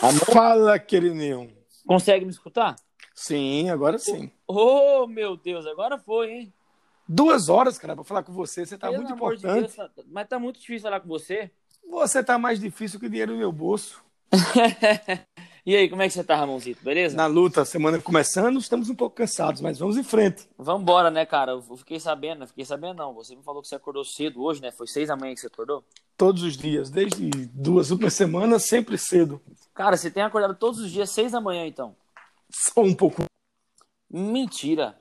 Fala, 0.00 0.78
queridinho. 0.78 1.50
Consegue 1.86 2.24
me 2.24 2.30
escutar? 2.30 2.76
Sim, 3.14 3.68
agora 3.68 3.98
sim. 3.98 4.30
Oh, 4.48 5.06
meu 5.06 5.36
Deus, 5.36 5.66
agora 5.66 5.98
foi, 5.98 6.30
hein? 6.30 6.52
Duas 7.06 7.48
horas, 7.48 7.76
cara, 7.78 7.94
pra 7.94 8.04
falar 8.04 8.22
com 8.22 8.32
você. 8.32 8.64
Você 8.64 8.78
tá 8.78 8.86
Pelo 8.88 8.98
muito 9.02 9.12
amor 9.12 9.36
de 9.36 9.46
importante. 9.46 9.76
Deus, 9.76 9.76
tá- 9.76 9.90
mas 10.10 10.28
tá 10.28 10.38
muito 10.38 10.58
difícil 10.58 10.82
falar 10.82 11.00
com 11.00 11.08
você. 11.08 11.50
Você 11.90 12.22
tá 12.24 12.38
mais 12.38 12.60
difícil 12.60 12.98
que 12.98 13.08
dinheiro 13.08 13.32
no 13.32 13.38
meu 13.38 13.52
bolso. 13.52 14.02
e 15.64 15.76
aí, 15.76 15.88
como 15.90 16.00
é 16.00 16.08
que 16.08 16.14
você 16.14 16.24
tá, 16.24 16.36
Ramonzito? 16.36 16.82
Beleza? 16.82 17.16
Na 17.16 17.26
luta, 17.26 17.64
semana 17.64 18.00
começando, 18.00 18.58
estamos 18.58 18.88
um 18.88 18.94
pouco 18.94 19.16
cansados, 19.16 19.60
mas 19.60 19.78
vamos 19.78 19.96
em 19.96 20.02
frente. 20.02 20.48
Vambora, 20.56 21.10
né, 21.10 21.26
cara? 21.26 21.52
Eu 21.52 21.76
fiquei 21.76 22.00
sabendo, 22.00 22.40
não 22.40 22.46
fiquei 22.46 22.64
sabendo 22.64 22.96
não. 22.96 23.12
Você 23.14 23.36
me 23.36 23.42
falou 23.42 23.60
que 23.60 23.68
você 23.68 23.74
acordou 23.74 24.04
cedo 24.04 24.42
hoje, 24.42 24.62
né? 24.62 24.72
Foi 24.72 24.86
seis 24.86 25.08
da 25.08 25.16
manhã 25.16 25.34
que 25.34 25.40
você 25.40 25.48
acordou? 25.48 25.84
Todos 26.16 26.42
os 26.42 26.56
dias, 26.56 26.90
desde 26.90 27.28
duas 27.52 27.90
últimas 27.90 28.14
semanas, 28.14 28.66
sempre 28.66 28.96
cedo. 28.96 29.40
Cara, 29.74 29.96
você 29.96 30.10
tem 30.10 30.22
acordado 30.22 30.54
todos 30.54 30.80
os 30.80 30.90
dias, 30.90 31.10
seis 31.10 31.32
da 31.32 31.40
manhã, 31.40 31.66
então. 31.66 31.94
Só 32.50 32.80
um 32.80 32.94
pouco. 32.94 33.24
Mentira. 34.10 34.98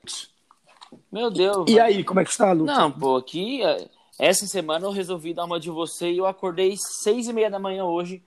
Meu 1.12 1.32
Deus. 1.32 1.70
E 1.70 1.76
mano. 1.76 1.86
aí, 1.86 2.04
como 2.04 2.20
é 2.20 2.24
que 2.24 2.32
está 2.32 2.50
a 2.50 2.54
luta? 2.54 2.74
Não, 2.74 2.92
pô, 2.92 3.16
aqui, 3.16 3.64
é, 3.64 3.90
essa 4.20 4.46
semana 4.46 4.86
eu 4.86 4.92
resolvi 4.92 5.34
dar 5.34 5.46
uma 5.46 5.60
de 5.60 5.70
você 5.70 6.12
e 6.12 6.18
eu 6.18 6.26
acordei 6.26 6.76
seis 6.78 7.28
e 7.28 7.34
meia 7.34 7.50
da 7.50 7.60
manhã 7.60 7.86
hoje 7.86 8.24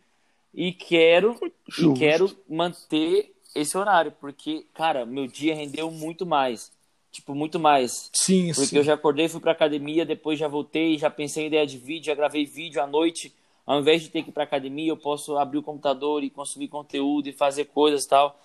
e 0.54 0.72
quero, 0.72 1.38
e 1.78 1.92
quero 1.98 2.30
manter 2.48 3.34
esse 3.54 3.76
horário, 3.76 4.12
porque, 4.20 4.66
cara, 4.74 5.04
meu 5.06 5.26
dia 5.26 5.54
rendeu 5.54 5.90
muito 5.90 6.24
mais. 6.26 6.70
Tipo, 7.10 7.34
muito 7.34 7.60
mais. 7.60 8.10
Sim, 8.14 8.52
Porque 8.54 8.70
sim. 8.70 8.76
eu 8.78 8.82
já 8.82 8.94
acordei, 8.94 9.28
fui 9.28 9.40
pra 9.40 9.52
academia, 9.52 10.06
depois 10.06 10.38
já 10.38 10.48
voltei, 10.48 10.96
já 10.96 11.10
pensei 11.10 11.44
em 11.44 11.46
ideia 11.48 11.66
de 11.66 11.76
vídeo, 11.76 12.06
já 12.06 12.14
gravei 12.14 12.46
vídeo 12.46 12.82
à 12.82 12.86
noite. 12.86 13.34
Ao 13.66 13.78
invés 13.78 14.02
de 14.02 14.08
ter 14.08 14.22
que 14.22 14.30
ir 14.30 14.32
pra 14.32 14.44
academia, 14.44 14.90
eu 14.90 14.96
posso 14.96 15.36
abrir 15.36 15.58
o 15.58 15.62
computador 15.62 16.24
e 16.24 16.30
consumir 16.30 16.68
conteúdo 16.68 17.28
e 17.28 17.32
fazer 17.32 17.66
coisas 17.66 18.04
e 18.04 18.08
tal. 18.08 18.40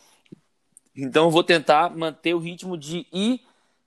Então 0.95 1.25
eu 1.25 1.31
vou 1.31 1.43
tentar 1.43 1.95
manter 1.95 2.33
o 2.33 2.39
ritmo 2.39 2.77
de 2.77 3.05
ir 3.13 3.41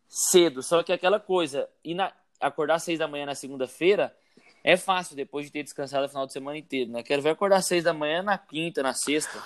cedo. 0.09 0.62
Só 0.62 0.83
que 0.83 0.93
aquela 0.93 1.21
coisa, 1.21 1.69
ir 1.84 1.95
na- 1.95 2.12
acordar 2.41 2.77
às 2.77 2.83
seis 2.84 2.99
da 2.99 3.07
manhã 3.07 3.27
na 3.27 3.34
segunda-feira 3.34 4.15
é 4.62 4.77
fácil, 4.77 5.16
depois 5.16 5.47
de 5.47 5.53
ter 5.53 5.62
descansado 5.62 6.06
o 6.06 6.08
final 6.08 6.27
de 6.27 6.33
semana 6.33 6.58
inteiro, 6.58 6.91
né? 6.91 7.03
Quero 7.03 7.22
ver 7.22 7.30
acordar 7.30 7.56
às 7.56 7.66
seis 7.66 7.84
da 7.84 7.92
manhã 7.92 8.22
na 8.22 8.36
quinta, 8.39 8.83
na 8.83 8.92
sexta. 8.94 9.42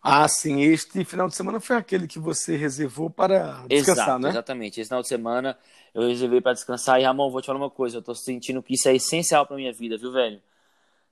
Ah, 0.00 0.28
sim, 0.28 0.60
este 0.62 1.04
final 1.04 1.28
de 1.28 1.34
semana 1.34 1.58
foi 1.58 1.76
aquele 1.76 2.06
que 2.06 2.18
você 2.18 2.56
reservou 2.56 3.10
para 3.10 3.64
descansar, 3.68 4.04
Exato, 4.04 4.18
né? 4.20 4.28
exatamente. 4.30 4.80
Esse 4.80 4.88
final 4.88 5.02
de 5.02 5.08
semana 5.08 5.58
eu 5.92 6.06
reservei 6.08 6.40
pra 6.40 6.52
descansar. 6.52 7.00
E, 7.00 7.04
Ramon, 7.04 7.30
vou 7.30 7.42
te 7.42 7.46
falar 7.46 7.58
uma 7.58 7.68
coisa. 7.70 7.98
Eu 7.98 8.02
tô 8.02 8.14
sentindo 8.14 8.62
que 8.62 8.74
isso 8.74 8.88
é 8.88 8.94
essencial 8.94 9.44
pra 9.44 9.56
minha 9.56 9.72
vida, 9.72 9.98
viu, 9.98 10.12
velho? 10.12 10.40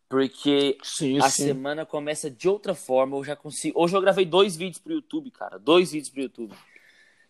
Porque 0.08 0.78
Sim, 0.84 1.18
a 1.18 1.28
sim. 1.28 1.46
semana 1.46 1.84
começa 1.84 2.30
de 2.30 2.48
outra 2.48 2.74
forma. 2.76 3.16
Eu 3.16 3.24
já 3.24 3.34
consigo. 3.34 3.78
Hoje 3.82 3.96
eu 3.96 4.00
gravei 4.00 4.24
dois 4.24 4.56
vídeos 4.56 4.78
pro 4.78 4.92
YouTube, 4.92 5.32
cara. 5.32 5.58
Dois 5.58 5.90
vídeos 5.90 6.10
pro 6.10 6.22
YouTube. 6.22 6.54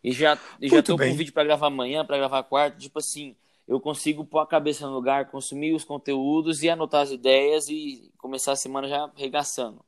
E 0.05 0.13
já, 0.13 0.39
e 0.61 0.69
já 0.69 0.83
tô 0.83 0.95
bem. 0.97 1.09
com 1.09 1.15
um 1.15 1.17
vídeo 1.17 1.33
pra 1.33 1.43
gravar 1.43 1.69
amanhã, 1.69 2.05
pra 2.05 2.19
gravar 2.19 2.43
quarto. 2.43 2.77
Tipo 2.79 2.99
assim, 2.99 3.35
eu 3.67 3.81
consigo 3.81 4.25
pôr 4.25 4.41
a 4.41 4.47
cabeça 4.47 4.87
no 4.87 4.95
lugar, 4.95 5.31
consumir 5.31 5.75
os 5.75 5.85
conteúdos 5.85 6.63
e 6.63 6.71
anotar 6.71 7.03
as 7.03 7.11
ideias 7.11 7.69
e 7.69 8.13
começar 8.17 8.53
a 8.53 8.57
semana 8.57 8.89
já 8.89 9.11
regaçando. 9.17 9.85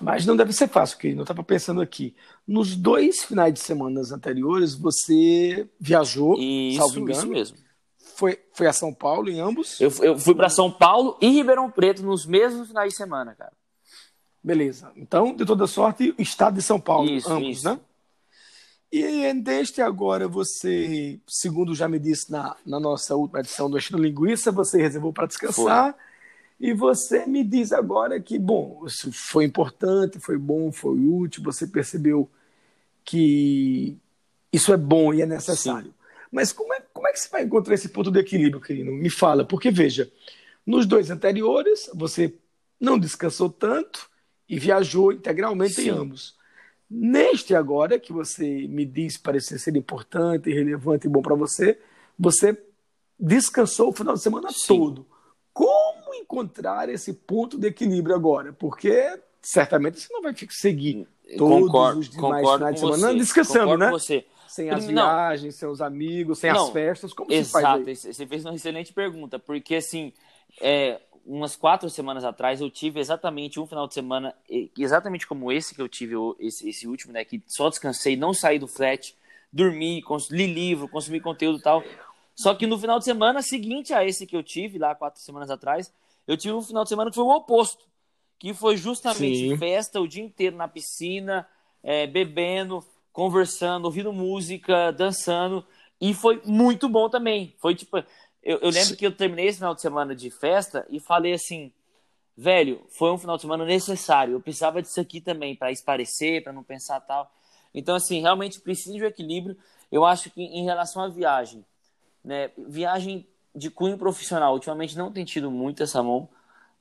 Mas 0.00 0.26
não 0.26 0.36
deve 0.36 0.52
ser 0.52 0.68
fácil, 0.68 0.98
querido. 0.98 1.20
Eu 1.20 1.24
estava 1.24 1.44
pensando 1.44 1.80
aqui. 1.80 2.14
Nos 2.46 2.74
dois 2.74 3.24
finais 3.24 3.52
de 3.54 3.60
semana 3.60 4.00
anteriores, 4.12 4.74
você 4.74 5.68
viajou, 5.78 6.36
E 6.38 6.74
salvo 6.76 6.92
isso, 6.92 7.00
engano, 7.00 7.18
isso 7.18 7.28
mesmo. 7.28 7.58
Foi, 8.16 8.40
foi 8.52 8.66
a 8.66 8.72
São 8.72 8.92
Paulo 8.92 9.28
em 9.28 9.38
ambos? 9.38 9.80
Eu, 9.80 9.92
eu 10.00 10.18
fui 10.18 10.34
pra 10.34 10.48
São 10.48 10.70
Paulo 10.70 11.16
e 11.20 11.28
Ribeirão 11.28 11.70
Preto 11.70 12.02
nos 12.02 12.26
mesmos 12.26 12.68
finais 12.68 12.90
de 12.92 12.96
semana, 12.96 13.34
cara. 13.34 13.52
Beleza. 14.42 14.90
Então, 14.96 15.34
de 15.34 15.44
toda 15.44 15.66
sorte, 15.66 16.14
o 16.18 16.22
estado 16.22 16.54
de 16.54 16.62
São 16.62 16.80
Paulo, 16.80 17.08
Isso, 17.10 17.30
ambos, 17.30 17.58
isso. 17.58 17.68
né? 17.68 17.78
E 18.90 19.32
desde 19.34 19.82
agora, 19.82 20.28
você, 20.28 21.18
segundo 21.26 21.74
já 21.74 21.88
me 21.88 21.98
disse 21.98 22.30
na, 22.30 22.56
na 22.64 22.78
nossa 22.78 23.16
última 23.16 23.40
edição 23.40 23.68
do 23.68 23.76
Estilo 23.76 24.02
Linguiça, 24.02 24.52
você 24.52 24.80
reservou 24.80 25.12
para 25.12 25.26
descansar. 25.26 25.96
E 26.58 26.72
você 26.72 27.26
me 27.26 27.44
diz 27.44 27.72
agora 27.72 28.18
que, 28.20 28.38
bom, 28.38 28.84
isso 28.86 29.12
foi 29.12 29.44
importante, 29.44 30.18
foi 30.18 30.38
bom, 30.38 30.72
foi 30.72 30.98
útil, 30.98 31.42
você 31.42 31.66
percebeu 31.66 32.30
que 33.04 33.96
isso 34.52 34.72
é 34.72 34.76
bom 34.76 35.12
e 35.12 35.20
é 35.20 35.26
necessário. 35.26 35.92
Mas 36.32 36.52
como 36.52 36.72
é, 36.72 36.80
como 36.92 37.06
é 37.08 37.12
que 37.12 37.20
você 37.20 37.28
vai 37.28 37.42
encontrar 37.42 37.74
esse 37.74 37.88
ponto 37.88 38.10
de 38.10 38.18
equilíbrio, 38.18 38.60
querido? 38.60 38.90
Me 38.90 39.10
fala, 39.10 39.44
porque 39.44 39.70
veja, 39.70 40.10
nos 40.64 40.86
dois 40.86 41.10
anteriores, 41.10 41.90
você 41.94 42.34
não 42.80 42.98
descansou 42.98 43.50
tanto 43.50 44.08
e 44.48 44.58
viajou 44.58 45.12
integralmente 45.12 45.80
em 45.80 45.84
Sim. 45.84 45.90
ambos. 45.90 46.35
Neste 46.88 47.54
agora, 47.54 47.98
que 47.98 48.12
você 48.12 48.66
me 48.68 48.84
diz 48.84 49.18
parecer 49.18 49.58
ser 49.58 49.76
importante, 49.76 50.52
relevante 50.52 51.06
e 51.06 51.10
bom 51.10 51.20
para 51.20 51.34
você, 51.34 51.78
você 52.18 52.56
descansou 53.18 53.88
o 53.88 53.92
final 53.92 54.14
de 54.14 54.22
semana 54.22 54.48
Sim. 54.50 54.78
todo. 54.78 55.06
Como 55.52 56.14
encontrar 56.14 56.88
esse 56.88 57.12
ponto 57.12 57.58
de 57.58 57.68
equilíbrio 57.68 58.14
agora? 58.14 58.52
Porque 58.52 59.20
certamente 59.40 60.00
você 60.00 60.12
não 60.12 60.22
vai 60.22 60.34
seguir 60.50 61.08
todos 61.36 61.66
concordo, 61.66 62.00
os 62.00 62.08
demais 62.08 62.48
finais 62.48 62.74
de 62.74 62.80
semana 62.80 63.08
você, 63.08 63.14
descansando, 63.14 63.78
né? 63.78 63.90
você. 63.90 64.26
Sem 64.46 64.70
as 64.70 64.86
não. 64.86 64.92
viagens, 64.92 65.54
sem 65.56 65.68
os 65.68 65.82
amigos, 65.82 66.38
sem 66.38 66.48
as 66.48 66.56
Não, 66.56 66.72
festas. 66.72 67.12
Como 67.12 67.30
se 67.30 67.44
faz 67.44 67.64
Exato, 67.64 68.12
você 68.12 68.26
fez 68.26 68.44
uma 68.44 68.54
excelente 68.54 68.92
pergunta, 68.92 69.38
porque 69.38 69.74
assim, 69.74 70.12
é, 70.60 71.00
umas 71.26 71.56
quatro 71.56 71.90
semanas 71.90 72.24
atrás 72.24 72.60
eu 72.60 72.70
tive 72.70 73.00
exatamente 73.00 73.58
um 73.58 73.66
final 73.66 73.88
de 73.88 73.94
semana, 73.94 74.34
exatamente 74.78 75.26
como 75.26 75.50
esse 75.50 75.74
que 75.74 75.82
eu 75.82 75.88
tive, 75.88 76.14
esse, 76.38 76.68
esse 76.68 76.86
último, 76.86 77.12
né, 77.12 77.24
que 77.24 77.42
só 77.46 77.68
descansei, 77.68 78.16
não 78.16 78.32
saí 78.32 78.58
do 78.58 78.68
flat, 78.68 79.14
dormi, 79.52 80.02
li 80.30 80.46
livro, 80.46 80.88
consumi 80.88 81.20
conteúdo 81.20 81.58
e 81.58 81.62
tal. 81.62 81.82
Só 82.34 82.54
que 82.54 82.66
no 82.66 82.78
final 82.78 82.98
de 82.98 83.04
semana 83.04 83.42
seguinte 83.42 83.92
a 83.92 84.04
esse 84.04 84.26
que 84.26 84.36
eu 84.36 84.42
tive, 84.42 84.78
lá 84.78 84.94
quatro 84.94 85.20
semanas 85.20 85.50
atrás, 85.50 85.92
eu 86.26 86.36
tive 86.36 86.54
um 86.54 86.62
final 86.62 86.84
de 86.84 86.90
semana 86.90 87.10
que 87.10 87.16
foi 87.16 87.24
o 87.24 87.34
oposto, 87.34 87.84
que 88.38 88.52
foi 88.54 88.76
justamente 88.76 89.50
Sim. 89.50 89.56
festa 89.56 90.00
o 90.00 90.06
dia 90.06 90.22
inteiro 90.22 90.56
na 90.56 90.68
piscina, 90.68 91.48
é, 91.82 92.06
bebendo, 92.06 92.84
conversando, 93.12 93.86
ouvindo 93.86 94.12
música, 94.12 94.92
dançando. 94.92 95.64
E 96.00 96.12
foi 96.12 96.42
muito 96.44 96.88
bom 96.88 97.08
também. 97.08 97.54
Foi 97.58 97.74
tipo. 97.74 98.02
Eu, 98.46 98.58
eu 98.58 98.70
lembro 98.70 98.90
Sim. 98.90 98.94
que 98.94 99.04
eu 99.04 99.10
terminei 99.10 99.48
esse 99.48 99.58
final 99.58 99.74
de 99.74 99.80
semana 99.80 100.14
de 100.14 100.30
festa 100.30 100.86
e 100.88 101.00
falei 101.00 101.32
assim: 101.32 101.72
velho, 102.36 102.86
foi 102.90 103.10
um 103.10 103.18
final 103.18 103.34
de 103.34 103.42
semana 103.42 103.64
necessário. 103.64 104.34
Eu 104.34 104.40
precisava 104.40 104.80
disso 104.80 105.00
aqui 105.00 105.20
também, 105.20 105.56
para 105.56 105.72
esparecer, 105.72 106.44
para 106.44 106.52
não 106.52 106.62
pensar 106.62 107.00
tal. 107.00 107.28
Então, 107.74 107.96
assim, 107.96 108.20
realmente 108.20 108.60
precisa 108.60 108.94
de 108.94 109.02
um 109.02 109.06
equilíbrio. 109.06 109.56
Eu 109.90 110.04
acho 110.04 110.30
que 110.30 110.40
em 110.40 110.64
relação 110.64 111.02
à 111.02 111.08
viagem, 111.08 111.64
né? 112.24 112.52
Viagem 112.56 113.26
de 113.52 113.68
cunho 113.68 113.98
profissional, 113.98 114.54
ultimamente 114.54 114.96
não 114.96 115.10
tem 115.10 115.24
tido 115.24 115.50
muito 115.50 115.82
essa 115.82 116.00
mão, 116.00 116.28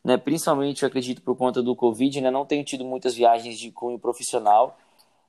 né? 0.04 0.18
Principalmente, 0.18 0.84
eu 0.84 0.88
acredito, 0.88 1.24
por 1.24 1.36
conta 1.36 1.64
do 1.64 1.76
Covid, 1.76 2.22
né? 2.22 2.30
Não 2.30 2.46
tenho 2.46 2.64
tido 2.64 2.86
muitas 2.86 3.16
viagens 3.16 3.58
de 3.58 3.72
cunho 3.72 3.98
profissional. 3.98 4.78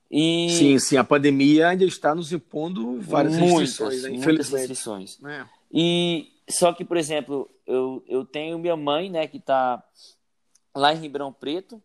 E 0.09 0.49
Sim, 0.51 0.77
sim, 0.77 0.97
a 0.97 1.03
pandemia 1.03 1.69
ainda 1.69 1.83
está 1.83 2.13
nos 2.13 2.31
impondo 2.31 3.01
várias 3.01 3.35
muitas, 3.37 3.59
restrições, 3.59 4.03
né? 4.03 4.09
muitas 4.09 4.23
infelizmente. 4.23 4.59
restrições. 4.59 5.23
É. 5.25 5.56
E 5.71 6.31
só 6.49 6.73
que, 6.73 6.85
por 6.85 6.97
exemplo, 6.97 7.49
eu, 7.65 8.03
eu 8.07 8.25
tenho 8.25 8.57
minha 8.57 8.75
mãe, 8.75 9.09
né, 9.09 9.27
que 9.27 9.39
tá 9.39 9.83
lá 10.75 10.93
em 10.93 10.97
Ribeirão 10.97 11.33
Preto, 11.33 11.81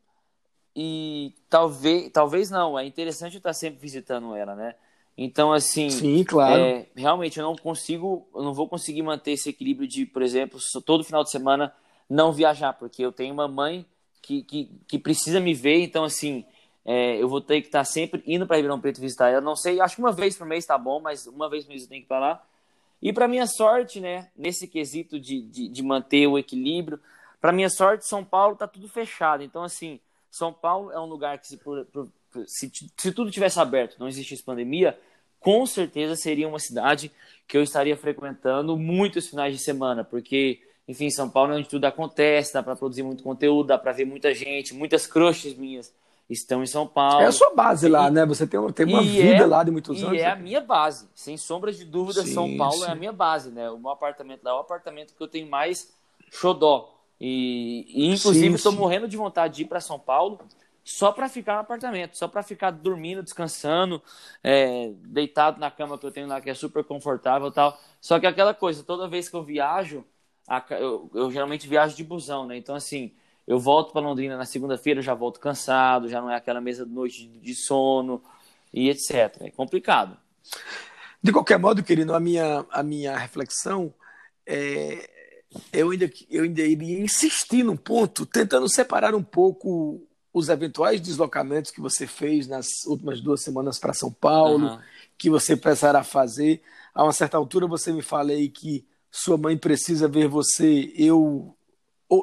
e 0.74 1.34
talvez, 1.50 2.10
talvez 2.12 2.50
não, 2.50 2.78
é 2.78 2.86
interessante 2.86 3.34
eu 3.34 3.38
estar 3.38 3.52
sempre 3.52 3.80
visitando 3.80 4.34
ela, 4.34 4.54
né? 4.54 4.74
Então, 5.16 5.52
assim, 5.52 5.90
Sim, 5.90 6.24
claro. 6.24 6.62
é, 6.62 6.86
realmente 6.96 7.38
eu 7.38 7.44
não 7.44 7.54
consigo, 7.54 8.26
eu 8.34 8.42
não 8.42 8.54
vou 8.54 8.68
conseguir 8.68 9.02
manter 9.02 9.32
esse 9.32 9.50
equilíbrio 9.50 9.86
de, 9.86 10.06
por 10.06 10.22
exemplo, 10.22 10.58
todo 10.86 11.04
final 11.04 11.22
de 11.22 11.30
semana 11.30 11.74
não 12.08 12.32
viajar, 12.32 12.72
porque 12.72 13.04
eu 13.04 13.12
tenho 13.12 13.34
uma 13.34 13.46
mãe 13.46 13.84
que, 14.22 14.42
que, 14.42 14.70
que 14.88 14.98
precisa 14.98 15.40
me 15.40 15.52
ver, 15.52 15.82
então 15.82 16.04
assim, 16.04 16.44
é, 16.84 17.16
eu 17.16 17.28
vou 17.28 17.40
ter 17.40 17.60
que 17.60 17.68
estar 17.68 17.84
sempre 17.84 18.22
indo 18.26 18.46
para 18.46 18.56
Ribeirão 18.56 18.80
Preto 18.80 19.00
visitar 19.00 19.28
ela. 19.28 19.40
Não 19.40 19.56
sei, 19.56 19.80
acho 19.80 19.96
que 19.96 20.02
uma 20.02 20.12
vez 20.12 20.36
por 20.36 20.46
mês 20.46 20.64
tá 20.64 20.78
bom, 20.78 21.00
mas 21.00 21.26
uma 21.26 21.48
vez 21.48 21.64
por 21.64 21.70
mês 21.70 21.82
eu 21.82 21.88
tenho 21.88 22.00
que 22.00 22.06
ir 22.06 22.08
para 22.08 22.20
lá. 22.20 22.44
E 23.02 23.12
para 23.12 23.26
minha 23.26 23.48
sorte, 23.48 23.98
né, 24.00 24.30
nesse 24.36 24.68
quesito 24.68 25.18
de, 25.18 25.42
de, 25.42 25.68
de 25.68 25.82
manter 25.82 26.28
o 26.28 26.38
equilíbrio, 26.38 27.00
para 27.40 27.50
minha 27.50 27.68
sorte, 27.68 28.06
São 28.06 28.24
Paulo 28.24 28.54
tá 28.54 28.68
tudo 28.68 28.88
fechado. 28.88 29.42
Então, 29.42 29.64
assim, 29.64 29.98
São 30.30 30.52
Paulo 30.52 30.92
é 30.92 31.00
um 31.00 31.06
lugar 31.06 31.36
que 31.38 31.48
se, 31.48 31.58
se, 32.46 32.72
se 32.96 33.12
tudo 33.12 33.30
tivesse 33.32 33.58
aberto, 33.58 33.98
não 33.98 34.06
existisse 34.06 34.44
pandemia, 34.44 34.96
com 35.40 35.66
certeza 35.66 36.14
seria 36.14 36.46
uma 36.46 36.60
cidade 36.60 37.10
que 37.48 37.56
eu 37.56 37.62
estaria 37.64 37.96
frequentando 37.96 38.76
muitos 38.76 39.26
finais 39.28 39.52
de 39.52 39.60
semana, 39.60 40.04
porque, 40.04 40.60
enfim, 40.86 41.10
São 41.10 41.28
Paulo 41.28 41.52
é 41.52 41.56
onde 41.56 41.68
tudo 41.68 41.84
acontece, 41.84 42.54
dá 42.54 42.62
para 42.62 42.76
produzir 42.76 43.02
muito 43.02 43.24
conteúdo, 43.24 43.66
dá 43.66 43.78
para 43.78 43.90
ver 43.90 44.04
muita 44.04 44.32
gente, 44.32 44.72
muitas 44.72 45.08
crushes 45.08 45.54
minhas 45.54 45.92
estão 46.32 46.62
em 46.62 46.66
São 46.66 46.86
Paulo. 46.86 47.22
É 47.22 47.26
a 47.26 47.32
sua 47.32 47.54
base 47.54 47.88
lá, 47.88 48.10
E- 48.10 48.10
né? 48.10 48.24
Você 48.26 48.46
tem, 48.46 48.58
uma- 48.60 48.72
tem 48.72 48.86
uma 48.86 49.02
e 49.04 49.20
vida 49.20 49.46
é- 49.46 49.46
lá 49.46 49.62
de 49.64 49.70
muitos 49.70 50.02
E 50.04 50.04
anos. 50.04 50.24
é 50.24 50.28
a 50.30 50.36
né? 50.36 50.36
minha 50.36 50.60
base, 50.60 51.08
sem 51.14 51.36
sombra 51.36 51.72
de 51.72 51.84
dúvida, 51.84 52.24
Sim, 52.24 52.24
São 52.24 52.48
Paulo 52.50 52.84
é 52.84 52.88
sim. 52.88 52.92
a 52.92 52.94
minha 52.94 53.12
base, 53.12 53.50
né? 53.50 53.70
O 53.70 53.78
meu 53.78 53.90
apartamento 53.90 54.42
lá 54.44 54.52
é 54.52 54.54
o 54.54 54.58
apartamento 54.60 55.14
que 55.14 55.22
eu 55.22 55.28
tenho 55.28 55.48
mais 55.50 55.92
xodó. 56.30 56.94
E, 57.20 57.84
e 57.88 58.06
inclusive, 58.06 58.56
estou 58.56 58.72
morrendo 58.72 59.06
de 59.08 59.16
vontade 59.16 59.56
de 59.56 59.62
ir 59.62 59.66
para 59.66 59.80
São 59.80 59.98
Paulo 59.98 60.40
só 60.84 61.12
para 61.12 61.28
ficar 61.28 61.54
no 61.54 61.60
apartamento, 61.60 62.16
só 62.16 62.26
para 62.28 62.42
ficar 62.42 62.70
dormindo, 62.72 63.22
descansando, 63.22 64.02
é, 64.42 64.90
deitado 65.06 65.60
na 65.60 65.70
cama 65.70 65.98
que 65.98 66.06
eu 66.06 66.10
tenho 66.10 66.26
lá, 66.28 66.40
que 66.40 66.50
é 66.50 66.54
super 66.54 66.84
confortável 66.84 67.48
e 67.48 67.52
tal. 67.52 67.78
Só 68.00 68.18
que 68.18 68.26
aquela 68.26 68.54
coisa, 68.54 68.82
toda 68.82 69.08
vez 69.08 69.28
que 69.28 69.36
eu 69.36 69.42
viajo, 69.44 70.04
eu, 70.70 71.10
eu 71.14 71.30
geralmente 71.30 71.68
viajo 71.68 71.96
de 71.96 72.04
busão, 72.04 72.46
né? 72.46 72.56
Então, 72.56 72.74
assim, 72.74 73.12
eu 73.46 73.58
volto 73.58 73.92
para 73.92 74.00
Londrina 74.00 74.36
na 74.36 74.44
segunda-feira, 74.44 75.02
já 75.02 75.14
volto 75.14 75.40
cansado, 75.40 76.08
já 76.08 76.20
não 76.20 76.30
é 76.30 76.36
aquela 76.36 76.60
mesa 76.60 76.86
de 76.86 76.92
noite 76.92 77.26
de 77.26 77.54
sono 77.54 78.22
e 78.72 78.88
etc. 78.88 79.36
É 79.40 79.50
complicado. 79.50 80.16
De 81.22 81.32
qualquer 81.32 81.58
modo, 81.58 81.82
querido, 81.82 82.14
a 82.14 82.20
minha, 82.20 82.64
a 82.70 82.82
minha 82.82 83.16
reflexão 83.16 83.94
é, 84.46 85.08
eu 85.72 85.90
ainda, 85.90 86.10
eu 86.30 86.44
ainda 86.44 86.62
iria 86.62 87.00
insistir 87.00 87.62
num 87.62 87.76
ponto, 87.76 88.24
tentando 88.24 88.68
separar 88.68 89.14
um 89.14 89.22
pouco 89.22 90.02
os 90.32 90.48
eventuais 90.48 91.00
deslocamentos 91.00 91.70
que 91.70 91.80
você 91.80 92.06
fez 92.06 92.48
nas 92.48 92.66
últimas 92.86 93.20
duas 93.20 93.42
semanas 93.42 93.78
para 93.78 93.92
São 93.92 94.10
Paulo, 94.10 94.68
uhum. 94.68 94.78
que 95.18 95.28
você 95.28 95.56
precisará 95.56 96.02
fazer. 96.02 96.62
A 96.94 97.02
uma 97.02 97.12
certa 97.12 97.36
altura 97.36 97.66
você 97.66 97.92
me 97.92 98.02
fala 98.02 98.32
aí 98.32 98.48
que 98.48 98.86
sua 99.10 99.36
mãe 99.36 99.56
precisa 99.58 100.08
ver 100.08 100.28
você. 100.28 100.92
Eu, 100.96 101.54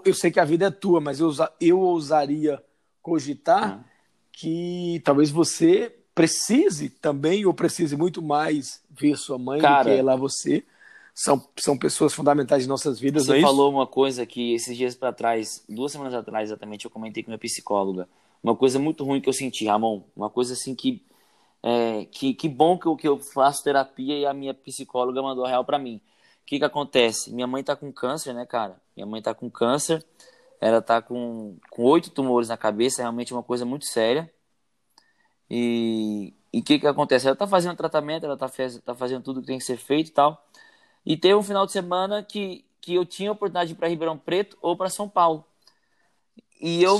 eu 0.06 0.14
sei 0.14 0.32
que 0.32 0.40
a 0.40 0.46
vida 0.46 0.68
é 0.68 0.72
tua, 0.72 1.00
mas 1.00 1.20
eu, 1.20 1.32
eu 1.60 1.80
ousaria 1.80 2.62
cogitar 3.02 3.78
uhum. 3.78 3.84
que 4.32 5.02
talvez 5.04 5.30
você 5.30 5.96
precise 6.14 6.90
também, 6.90 7.46
ou 7.46 7.54
precise 7.54 7.96
muito 7.96 8.22
mais 8.22 8.82
ver 8.90 9.16
sua 9.16 9.38
mãe 9.38 9.62
Cara, 9.62 9.84
do 9.84 9.90
que 9.90 10.00
ela 10.00 10.16
você 10.16 10.66
são, 11.16 11.42
são 11.58 11.78
pessoas 11.78 12.14
fundamentais 12.14 12.66
em 12.66 12.68
nossas 12.68 13.00
vidas. 13.00 13.26
Você 13.26 13.40
é 13.40 13.42
falou 13.42 13.72
uma 13.72 13.88
coisa 13.88 14.26
que 14.26 14.54
esses 14.54 14.76
dias 14.76 14.96
para 14.96 15.12
trás, 15.12 15.64
duas 15.68 15.92
semanas 15.92 16.14
atrás 16.14 16.50
exatamente, 16.50 16.86
eu 16.86 16.92
comentei 16.92 17.24
com 17.24 17.30
minha 17.30 17.38
psicóloga. 17.38 18.08
Uma 18.44 18.56
coisa 18.56 18.80
muito 18.80 19.04
ruim 19.04 19.20
que 19.20 19.28
eu 19.28 19.34
senti, 19.34 19.66
Ramon. 19.66 20.02
Uma 20.16 20.30
coisa 20.30 20.54
assim 20.54 20.74
que. 20.74 21.04
É, 21.62 22.06
que, 22.06 22.34
que 22.34 22.48
bom 22.48 22.78
que 22.78 22.86
eu, 22.86 22.96
que 22.96 23.06
eu 23.06 23.20
faço 23.20 23.64
terapia 23.66 24.18
e 24.18 24.26
a 24.26 24.34
minha 24.34 24.54
psicóloga 24.54 25.22
mandou 25.22 25.44
a 25.44 25.50
real 25.50 25.66
para 25.66 25.78
mim. 25.78 26.00
O 26.50 26.52
que, 26.52 26.58
que 26.58 26.66
acontece? 26.66 27.32
Minha 27.32 27.46
mãe 27.46 27.64
tá 27.64 27.76
com 27.76 27.94
câncer, 27.94 28.34
né, 28.34 28.44
cara? 28.44 28.82
Minha 28.96 29.06
mãe 29.06 29.22
tá 29.22 29.36
com 29.36 29.52
câncer. 29.52 30.04
Ela 30.60 30.82
tá 30.82 31.00
com 31.00 31.60
oito 31.78 32.10
tumores 32.10 32.50
na 32.50 32.58
cabeça, 32.58 33.02
é 33.02 33.04
realmente 33.04 33.32
uma 33.32 33.44
coisa 33.44 33.66
muito 33.66 33.86
séria. 33.86 34.28
E 35.48 36.34
o 36.52 36.64
que, 36.64 36.80
que 36.80 36.88
acontece? 36.88 37.28
Ela 37.28 37.36
tá 37.36 37.46
fazendo 37.46 37.78
tratamento, 37.78 38.26
ela 38.26 38.36
tá, 38.36 38.50
tá 38.84 38.96
fazendo 38.96 39.22
tudo 39.22 39.42
que 39.42 39.46
tem 39.46 39.60
que 39.60 39.64
ser 39.64 39.78
feito 39.78 40.08
e 40.10 40.12
tal. 40.12 40.44
E 41.06 41.16
teve 41.16 41.36
um 41.36 41.44
final 41.44 41.68
de 41.68 41.72
semana 41.72 42.24
que, 42.24 42.66
que 42.82 42.96
eu 42.96 43.06
tinha 43.06 43.30
a 43.30 43.34
oportunidade 43.34 43.68
de 43.68 43.74
ir 43.76 43.78
para 43.78 43.88
Ribeirão 43.88 44.18
Preto 44.18 44.58
ou 44.60 44.76
para 44.76 44.90
São 44.90 45.08
Paulo. 45.08 45.46
E 46.60 46.82
eu, 46.82 47.00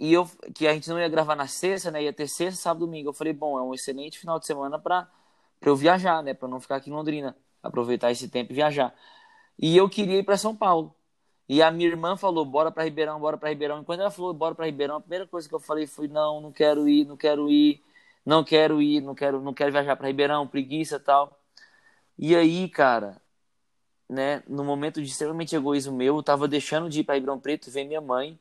e 0.00 0.12
eu, 0.12 0.28
que 0.52 0.66
a 0.66 0.74
gente 0.74 0.90
não 0.90 0.98
ia 0.98 1.08
gravar 1.08 1.36
na 1.36 1.46
sexta, 1.46 1.92
né? 1.92 2.02
Ia 2.02 2.12
ter 2.12 2.26
sexta, 2.26 2.60
sábado, 2.60 2.86
domingo. 2.86 3.10
Eu 3.10 3.14
falei, 3.14 3.32
bom, 3.32 3.56
é 3.56 3.62
um 3.62 3.72
excelente 3.72 4.18
final 4.18 4.40
de 4.40 4.46
semana 4.46 4.80
para 4.80 5.08
eu 5.62 5.76
viajar, 5.76 6.24
né? 6.24 6.34
Para 6.34 6.48
não 6.48 6.60
ficar 6.60 6.74
aqui 6.74 6.90
em 6.90 6.92
Londrina, 6.92 7.36
aproveitar 7.62 8.10
esse 8.10 8.28
tempo 8.28 8.52
e 8.52 8.54
viajar. 8.54 8.94
E 9.58 9.76
eu 9.76 9.88
queria 9.88 10.18
ir 10.18 10.24
para 10.24 10.36
São 10.36 10.54
Paulo. 10.56 10.94
E 11.48 11.62
a 11.62 11.70
minha 11.70 11.88
irmã 11.88 12.16
falou, 12.16 12.44
bora 12.44 12.70
para 12.70 12.84
Ribeirão, 12.84 13.18
bora 13.18 13.36
para 13.36 13.48
Ribeirão. 13.48 13.82
E 13.82 13.84
quando 13.84 14.00
ela 14.00 14.10
falou, 14.10 14.32
bora 14.32 14.54
para 14.54 14.66
Ribeirão, 14.66 14.96
a 14.96 15.00
primeira 15.00 15.26
coisa 15.26 15.48
que 15.48 15.54
eu 15.54 15.58
falei 15.58 15.86
foi, 15.86 16.06
não, 16.06 16.40
não 16.40 16.52
quero 16.52 16.88
ir, 16.88 17.04
não 17.04 17.16
quero 17.16 17.50
ir, 17.50 17.82
não 18.24 18.44
quero 18.44 18.80
ir, 18.80 19.00
não 19.00 19.14
quero, 19.14 19.40
não 19.40 19.52
quero 19.52 19.72
viajar 19.72 19.96
para 19.96 20.06
Ribeirão, 20.06 20.46
preguiça 20.46 21.00
tal. 21.00 21.36
E 22.16 22.36
aí, 22.36 22.68
cara, 22.68 23.20
né, 24.08 24.42
no 24.46 24.62
momento 24.62 25.02
de 25.02 25.08
extremamente 25.08 25.56
egoísmo 25.56 25.96
meu, 25.96 26.16
eu 26.16 26.22
tava 26.22 26.46
deixando 26.46 26.88
de 26.88 27.00
ir 27.00 27.04
para 27.04 27.16
Ribeirão 27.16 27.40
Preto 27.40 27.70
ver 27.70 27.84
minha 27.84 28.00
mãe, 28.00 28.38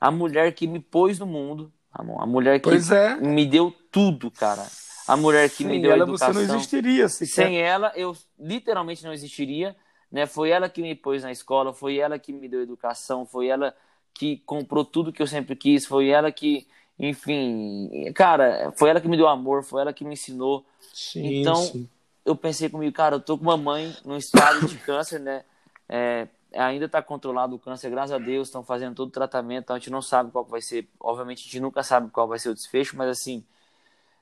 a 0.00 0.10
mulher 0.10 0.54
que 0.54 0.66
me 0.66 0.80
pôs 0.80 1.18
no 1.18 1.26
mundo, 1.26 1.72
a 1.92 2.26
mulher 2.26 2.60
que 2.60 2.68
é. 2.90 3.16
me 3.16 3.44
deu 3.44 3.70
tudo, 3.90 4.30
cara. 4.30 4.66
A 5.06 5.16
mulher 5.16 5.48
que 5.48 5.58
Sem 5.58 5.66
me 5.66 5.80
deu 5.80 5.92
ela 5.92 6.04
educação. 6.04 6.34
você 6.34 6.46
não 6.46 6.56
existiria, 6.56 7.08
sequer. 7.08 7.32
Sem 7.32 7.60
ela 7.60 7.92
eu 7.94 8.16
literalmente 8.38 9.04
não 9.04 9.12
existiria, 9.12 9.76
né? 10.10 10.26
Foi 10.26 10.50
ela 10.50 10.68
que 10.68 10.82
me 10.82 10.94
pôs 10.94 11.22
na 11.22 11.32
escola, 11.32 11.72
foi 11.72 11.98
ela 11.98 12.18
que 12.18 12.32
me 12.32 12.48
deu 12.48 12.62
educação, 12.62 13.24
foi 13.24 13.48
ela 13.48 13.74
que 14.14 14.38
comprou 14.38 14.84
tudo 14.84 15.12
que 15.12 15.22
eu 15.22 15.26
sempre 15.26 15.54
quis, 15.54 15.86
foi 15.86 16.08
ela 16.08 16.32
que, 16.32 16.66
enfim, 16.98 18.10
cara, 18.14 18.72
foi 18.76 18.90
ela 18.90 19.00
que 19.00 19.08
me 19.08 19.16
deu 19.16 19.28
amor, 19.28 19.62
foi 19.62 19.82
ela 19.82 19.92
que 19.92 20.04
me 20.04 20.14
ensinou. 20.14 20.64
Sim, 20.92 21.40
então, 21.40 21.56
sim 21.56 21.88
eu 22.26 22.34
pensei 22.34 22.68
comigo, 22.68 22.92
cara, 22.92 23.14
eu 23.14 23.20
tô 23.20 23.38
com 23.38 23.44
uma 23.44 23.56
mãe 23.56 23.96
no 24.04 24.16
estado 24.16 24.66
de 24.66 24.76
câncer, 24.78 25.20
né? 25.20 25.44
É, 25.88 26.26
ainda 26.52 26.86
está 26.86 27.00
controlado 27.00 27.54
o 27.54 27.58
câncer, 27.58 27.88
graças 27.88 28.10
a 28.10 28.18
Deus, 28.18 28.48
estão 28.48 28.64
fazendo 28.64 28.96
todo 28.96 29.08
o 29.08 29.12
tratamento, 29.12 29.62
então 29.64 29.76
a 29.76 29.78
gente 29.78 29.90
não 29.90 30.02
sabe 30.02 30.32
qual 30.32 30.44
vai 30.44 30.60
ser, 30.60 30.88
obviamente 30.98 31.42
a 31.42 31.44
gente 31.44 31.60
nunca 31.60 31.84
sabe 31.84 32.10
qual 32.10 32.26
vai 32.26 32.40
ser 32.40 32.48
o 32.48 32.54
desfecho, 32.54 32.96
mas 32.96 33.08
assim, 33.08 33.44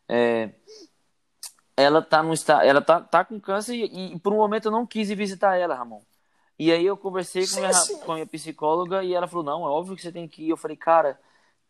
é, 0.08 0.50
ela 1.76 2.00
tá 2.02 2.22
no 2.22 2.34
ela 2.62 2.80
tá, 2.80 3.00
tá 3.00 3.24
com 3.24 3.40
câncer 3.40 3.74
e, 3.74 4.14
e, 4.14 4.18
por 4.18 4.32
um 4.32 4.36
momento 4.36 4.66
eu 4.66 4.72
não 4.72 4.86
quis 4.86 5.10
ir 5.10 5.14
visitar 5.14 5.56
ela, 5.56 5.74
Ramon. 5.74 6.02
E 6.58 6.70
aí 6.70 6.86
eu 6.86 6.96
conversei 6.96 7.46
com, 7.48 7.56
minha, 7.56 7.72
com 8.04 8.12
a 8.12 8.14
minha 8.14 8.26
psicóloga 8.26 9.02
e 9.02 9.12
ela 9.12 9.26
falou, 9.26 9.44
não, 9.44 9.66
é 9.66 9.68
óbvio 9.68 9.96
que 9.96 10.02
você 10.02 10.12
tem 10.12 10.28
que 10.28 10.44
ir. 10.44 10.50
Eu 10.50 10.56
falei, 10.56 10.76
cara, 10.76 11.18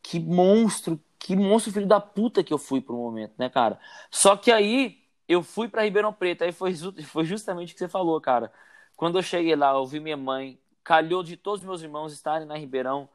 que 0.03 0.21
monstro, 0.21 1.01
que 1.19 1.35
monstro 1.35 1.73
filho 1.73 1.87
da 1.87 2.01
puta 2.01 2.45
que 2.45 2.53
eu 2.53 2.59
fui 2.59 2.83
por 2.83 2.95
um 2.95 2.99
momento, 2.99 3.33
né, 3.39 3.49
cara? 3.49 3.81
Só 4.11 4.37
que 4.37 4.53
aí 4.53 4.99
eu 5.27 5.43
fui 5.43 5.69
para 5.69 5.83
Ribeirão 5.83 6.13
Preto, 6.13 6.45
aí 6.45 6.53
foi, 6.53 6.75
foi 7.05 7.25
justamente 7.25 7.71
o 7.71 7.75
que 7.75 7.79
você 7.79 7.89
falou, 7.89 8.21
cara. 8.21 8.53
Quando 8.95 9.19
eu 9.19 9.23
cheguei 9.23 9.57
lá, 9.57 9.73
eu 9.73 9.87
vi 9.87 10.01
minha 10.01 10.17
mãe, 10.17 10.59
calhou 10.85 11.23
de 11.23 11.37
todos 11.37 11.61
os 11.61 11.67
meus 11.67 11.83
irmãos 11.83 12.13
estarem 12.13 12.47
na 12.47 12.57
Ribeirão. 12.57 13.09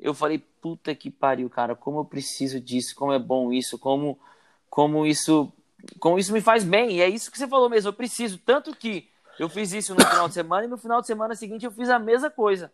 Eu 0.00 0.14
falei, 0.14 0.38
puta 0.38 0.94
que 0.94 1.10
pariu, 1.10 1.48
cara, 1.50 1.76
como 1.76 2.00
eu 2.00 2.04
preciso 2.06 2.58
disso, 2.58 2.94
como 2.96 3.12
é 3.12 3.18
bom 3.18 3.52
isso, 3.52 3.78
como, 3.78 4.18
como 4.72 5.04
isso, 5.04 5.52
como 6.00 6.18
isso 6.18 6.32
me 6.32 6.40
faz 6.40 6.64
bem. 6.64 6.92
E 6.92 7.02
é 7.02 7.08
isso 7.08 7.30
que 7.30 7.36
você 7.36 7.46
falou 7.46 7.68
mesmo, 7.68 7.90
eu 7.90 7.92
preciso. 7.92 8.38
Tanto 8.38 8.74
que 8.74 9.06
eu 9.38 9.46
fiz 9.46 9.70
isso 9.70 9.94
no 9.94 10.00
final 10.02 10.28
de 10.28 10.32
semana 10.32 10.64
e 10.64 10.68
no 10.68 10.78
final 10.78 11.02
de 11.02 11.06
semana 11.06 11.34
seguinte 11.34 11.66
eu 11.66 11.70
fiz 11.70 11.90
a 11.90 11.98
mesma 11.98 12.30
coisa. 12.30 12.72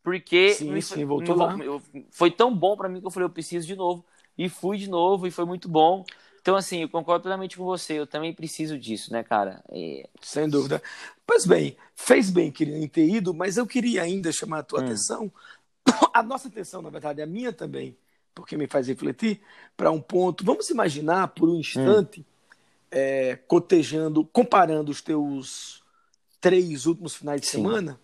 Porque 0.00 0.54
sim, 0.54 0.70
me, 0.70 0.80
sim, 0.80 1.04
voltou 1.04 1.34
me, 1.56 1.66
lá. 1.66 1.80
foi 2.12 2.30
tão 2.30 2.54
bom 2.56 2.76
para 2.76 2.88
mim 2.88 3.00
que 3.00 3.06
eu 3.08 3.10
falei, 3.10 3.24
eu 3.24 3.30
preciso 3.30 3.66
de 3.66 3.74
novo. 3.74 4.04
E 4.38 4.48
fui 4.48 4.78
de 4.78 4.88
novo 4.88 5.26
e 5.26 5.30
foi 5.32 5.44
muito 5.44 5.68
bom. 5.68 6.04
Então, 6.40 6.54
assim, 6.54 6.82
eu 6.82 6.88
concordo 6.88 7.22
plenamente 7.22 7.56
com 7.56 7.64
você. 7.64 7.94
Eu 7.94 8.06
também 8.06 8.32
preciso 8.32 8.78
disso, 8.78 9.12
né, 9.12 9.24
cara? 9.24 9.60
E... 9.72 10.08
Sem 10.22 10.48
dúvida. 10.48 10.80
Pois 11.26 11.44
bem, 11.44 11.76
fez 11.96 12.30
bem 12.30 12.52
querer 12.52 12.88
ter 12.90 13.08
ido, 13.08 13.34
mas 13.34 13.56
eu 13.56 13.66
queria 13.66 14.02
ainda 14.02 14.30
chamar 14.30 14.60
a 14.60 14.62
tua 14.62 14.82
hum. 14.82 14.84
atenção, 14.84 15.32
a 16.14 16.22
nossa 16.22 16.46
atenção, 16.46 16.80
na 16.80 16.90
verdade, 16.90 17.20
a 17.20 17.26
minha 17.26 17.52
também, 17.52 17.98
porque 18.34 18.56
me 18.56 18.66
faz 18.66 18.88
refletir, 18.88 19.40
para 19.76 19.90
um 19.90 20.00
ponto. 20.00 20.44
Vamos 20.44 20.70
imaginar 20.70 21.28
por 21.28 21.48
um 21.48 21.56
instante, 21.56 22.20
hum. 22.20 22.24
é, 22.90 23.36
cotejando, 23.46 24.24
comparando 24.24 24.90
os 24.90 25.00
teus 25.00 25.82
três 26.40 26.86
últimos 26.86 27.14
finais 27.14 27.40
de 27.40 27.46
Sim. 27.46 27.58
semana, 27.58 28.00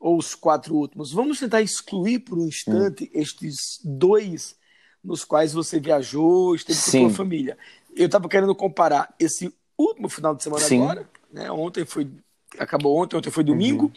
ou 0.00 0.18
os 0.18 0.34
quatro 0.34 0.74
últimos. 0.74 1.12
Vamos 1.12 1.38
tentar 1.38 1.62
excluir 1.62 2.20
por 2.20 2.38
um 2.38 2.46
instante 2.46 3.04
hum. 3.04 3.20
estes 3.20 3.80
dois 3.84 4.56
nos 5.02 5.24
quais 5.24 5.52
você 5.52 5.78
viajou, 5.78 6.54
esteve 6.54 6.78
Sim. 6.78 7.00
com 7.00 7.06
a 7.06 7.08
sua 7.10 7.16
família. 7.16 7.58
Eu 7.94 8.06
estava 8.06 8.28
querendo 8.28 8.54
comparar 8.54 9.14
esse 9.20 9.54
último 9.76 10.08
final 10.08 10.34
de 10.34 10.42
semana 10.42 10.64
Sim. 10.64 10.82
agora, 10.82 11.08
né? 11.30 11.50
Ontem 11.50 11.84
foi 11.84 12.10
acabou 12.58 12.96
ontem, 12.96 13.16
ontem 13.16 13.30
foi 13.30 13.42
domingo, 13.42 13.86
uhum. 13.86 13.92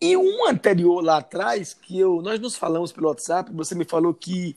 e 0.00 0.16
um 0.16 0.46
anterior 0.46 1.02
lá 1.02 1.18
atrás 1.18 1.74
que 1.74 1.98
eu 1.98 2.22
nós 2.22 2.38
nos 2.38 2.56
falamos 2.56 2.92
pelo 2.92 3.08
WhatsApp, 3.08 3.52
você 3.52 3.74
me 3.74 3.84
falou 3.84 4.14
que 4.14 4.56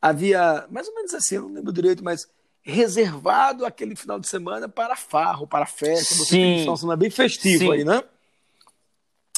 havia 0.00 0.66
mais 0.70 0.88
ou 0.88 0.94
menos 0.94 1.14
assim, 1.14 1.36
eu 1.36 1.42
não 1.42 1.52
lembro 1.54 1.72
direito, 1.72 2.02
mas 2.02 2.26
reservado 2.62 3.64
aquele 3.64 3.96
final 3.96 4.20
de 4.20 4.28
semana 4.28 4.68
para 4.68 4.96
farro, 4.96 5.46
para 5.46 5.66
festa, 5.66 6.14
você 6.14 6.30
Sim. 6.30 6.64
tem 6.64 6.90
um 6.90 6.96
bem 6.96 7.10
festivo 7.10 7.64
Sim. 7.64 7.72
aí, 7.72 7.84
né? 7.84 8.02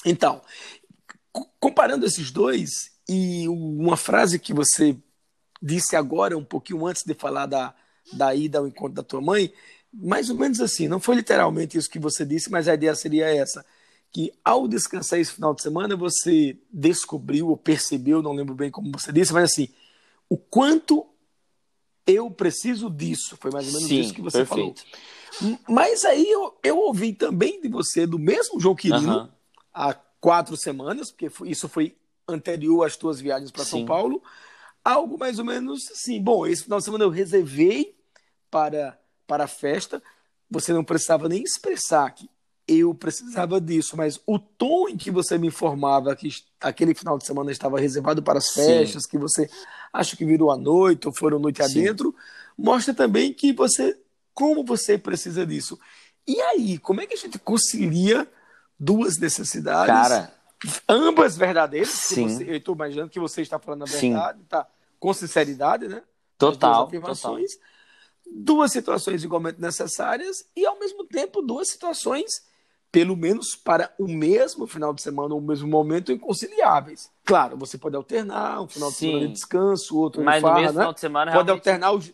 Então, 0.05 0.43
comparando 1.61 2.05
esses 2.05 2.31
dois 2.31 2.91
e 3.09 3.49
uma 3.49 3.97
frase 3.97 4.39
que 4.39 4.53
você 4.53 4.97
disse 5.61 5.95
agora, 5.95 6.37
um 6.37 6.45
pouquinho 6.45 6.85
antes 6.87 7.05
de 7.05 7.15
falar 7.15 7.47
da, 7.47 7.75
da 8.13 8.35
ida 8.35 8.59
ao 8.59 8.67
encontro 8.67 8.95
da 8.95 9.03
tua 9.03 9.21
mãe, 9.21 9.53
mais 9.93 10.29
ou 10.29 10.37
menos 10.37 10.61
assim, 10.61 10.89
não 10.89 10.99
foi 10.99 11.17
literalmente 11.17 11.79
isso 11.79 11.91
que 11.91 11.99
você 11.99 12.25
disse, 12.25 12.51
mas 12.51 12.67
a 12.67 12.75
ideia 12.75 12.95
seria 12.95 13.33
essa, 13.33 13.65
que 14.11 14.33
ao 14.45 14.67
descansar 14.67 15.21
esse 15.21 15.33
final 15.33 15.55
de 15.55 15.63
semana, 15.63 15.95
você 15.97 16.57
descobriu 16.73 17.49
ou 17.49 17.57
percebeu, 17.57 18.23
não 18.23 18.33
lembro 18.33 18.55
bem 18.55 18.71
como 18.71 18.91
você 18.91 19.13
disse, 19.13 19.33
mas 19.33 19.45
assim, 19.45 19.69
o 20.33 20.39
quanto 20.39 21.07
eu 22.07 22.31
preciso 22.31 22.89
disso, 22.89 23.37
foi 23.39 23.51
mais 23.51 23.67
ou 23.67 23.73
menos 23.75 23.87
Sim, 23.87 24.01
isso 24.01 24.15
que 24.15 24.23
você 24.23 24.47
perfeito. 24.47 24.83
falou. 25.39 25.59
Mas 25.69 26.07
aí 26.07 26.27
eu, 26.27 26.59
eu 26.65 26.79
ouvi 26.79 27.13
também 27.13 27.61
de 27.61 27.69
você, 27.69 28.07
do 28.07 28.19
mesmo 28.19 28.59
João 28.59 28.75
Quirino, 28.75 29.31
há 29.75 29.93
quatro 29.93 30.57
semanas, 30.57 31.11
porque 31.11 31.31
isso 31.45 31.69
foi 31.69 31.95
anterior 32.27 32.87
às 32.87 32.97
tuas 32.97 33.21
viagens 33.21 33.51
para 33.51 33.63
São 33.63 33.85
Paulo, 33.85 34.23
algo 34.83 35.19
mais 35.19 35.39
ou 35.39 35.45
menos 35.45 35.91
assim. 35.91 36.19
Bom, 36.19 36.47
esse 36.47 36.65
final 36.65 36.79
de 36.79 36.87
semana 36.87 37.05
eu 37.05 37.11
reservei 37.11 37.95
para, 38.51 38.99
para 39.27 39.45
a 39.45 39.49
festa. 39.49 40.03
Você 40.51 40.73
não 40.73 40.83
precisava 40.83 41.29
nem 41.29 41.43
expressar 41.43 42.11
que 42.11 42.27
eu 42.67 42.95
precisava 42.95 43.61
disso, 43.61 43.97
mas 43.97 44.21
o 44.27 44.39
tom 44.39 44.89
em 44.89 44.97
que 44.97 45.11
você 45.11 45.37
me 45.37 45.49
informava 45.49 46.17
que 46.17 46.29
aquele 46.61 46.95
final 46.95 47.19
de 47.19 47.27
semana 47.27 47.51
estava 47.51 47.79
reservado 47.79 48.23
para 48.23 48.39
as 48.39 48.49
festas, 48.51 49.03
Sim. 49.03 49.11
que 49.11 49.19
você 49.19 49.51
acha 49.93 50.17
que 50.17 50.25
virou 50.25 50.51
a 50.51 50.57
noite 50.57 51.07
ou 51.07 51.15
foram 51.15 51.39
noite 51.39 51.63
Sim. 51.65 51.81
adentro, 51.81 52.15
mostra 52.57 52.95
também 52.95 53.33
que 53.33 53.53
você, 53.53 53.99
como 54.33 54.65
você 54.65 54.97
precisa 54.97 55.45
disso. 55.45 55.79
E 56.27 56.41
aí, 56.41 56.79
como 56.79 57.01
é 57.01 57.07
que 57.07 57.15
a 57.15 57.19
gente 57.19 57.39
concilia 57.39 58.29
duas 58.79 59.19
necessidades? 59.19 59.87
Cara, 59.87 60.33
ambas 60.89 61.37
verdadeiras. 61.37 61.91
Sim. 61.91 62.29
Você, 62.29 62.45
eu 62.45 62.57
estou 62.57 62.75
imaginando 62.75 63.11
que 63.11 63.21
você 63.21 63.43
está 63.43 63.59
falando 63.59 63.83
a 63.83 63.87
verdade, 63.87 64.39
Sim. 64.39 64.47
tá? 64.49 64.67
Com 64.99 65.13
sinceridade, 65.13 65.89
né? 65.89 66.03
Total. 66.39 66.85
afirmações. 66.87 67.53
Total. 67.53 67.73
Duas 68.35 68.73
situações 68.73 69.23
igualmente 69.25 69.61
necessárias 69.61 70.47
e, 70.57 70.65
ao 70.65 70.79
mesmo 70.79 71.05
tempo, 71.05 71.43
duas 71.43 71.69
situações, 71.69 72.45
pelo 72.93 73.17
menos 73.17 73.57
para 73.57 73.91
o 73.99 74.07
mesmo 74.07 74.67
final 74.67 74.93
de 74.93 75.01
semana 75.01 75.35
ou 75.35 75.41
o 75.41 75.43
mesmo 75.43 75.67
momento, 75.67 76.13
inconciliáveis. 76.13 77.11
Claro, 77.25 77.57
você 77.57 77.79
pode 77.79 77.97
alternar 77.97 78.61
um 78.61 78.69
final 78.69 78.91
de 78.91 78.97
semana 78.97 79.27
de 79.27 79.33
descanso, 79.33 79.99
outro 79.99 80.23
Mas 80.23 80.43
farra, 80.43 80.55
no 80.55 80.61
mesmo 80.61 80.75
né? 80.75 80.83
final 80.83 80.93
de 80.93 81.01
semana, 81.01 81.33
pode 81.33 81.47
realmente... 81.47 81.69
alternar 81.69 81.93
os 81.93 82.13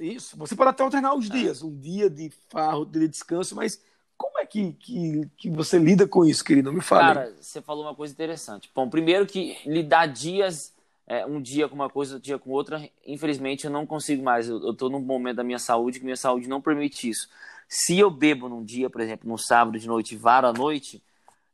isso, 0.00 0.36
você 0.36 0.56
pode 0.56 0.70
até 0.70 0.82
alternar 0.82 1.14
os 1.14 1.30
é. 1.30 1.32
dias, 1.32 1.62
um 1.62 1.76
dia 1.78 2.10
de 2.10 2.32
farro, 2.48 2.82
um 2.82 2.90
dia 2.90 3.02
de 3.02 3.08
descanso, 3.08 3.54
mas 3.54 3.80
como 4.16 4.38
é 4.38 4.46
que, 4.46 4.72
que, 4.72 5.30
que 5.36 5.50
você 5.50 5.78
lida 5.78 6.08
com 6.08 6.24
isso, 6.24 6.44
querido? 6.44 6.72
Me 6.72 6.80
fala. 6.80 7.14
Cara, 7.14 7.36
você 7.40 7.60
falou 7.60 7.84
uma 7.84 7.94
coisa 7.94 8.12
interessante. 8.12 8.70
Bom, 8.74 8.88
primeiro 8.88 9.26
que 9.26 9.56
lidar 9.64 10.06
dias, 10.06 10.72
é, 11.06 11.24
um 11.26 11.40
dia 11.40 11.68
com 11.68 11.74
uma 11.74 11.90
coisa, 11.90 12.14
outro 12.14 12.24
dia 12.24 12.38
com 12.38 12.50
outra, 12.50 12.88
infelizmente 13.06 13.66
eu 13.66 13.70
não 13.70 13.86
consigo 13.86 14.22
mais. 14.22 14.48
Eu, 14.48 14.70
estou 14.70 14.90
num 14.90 15.00
momento 15.00 15.36
da 15.36 15.44
minha 15.44 15.58
saúde 15.58 15.98
que 15.98 16.04
minha 16.04 16.16
saúde 16.16 16.48
não 16.48 16.60
permite 16.60 17.08
isso. 17.08 17.28
Se 17.68 17.98
eu 17.98 18.10
bebo 18.10 18.48
num 18.48 18.64
dia, 18.64 18.88
por 18.88 19.00
exemplo, 19.00 19.28
no 19.28 19.38
sábado 19.38 19.78
de 19.78 19.86
noite 19.86 20.16
varo 20.16 20.46
à 20.46 20.52
noite, 20.52 21.02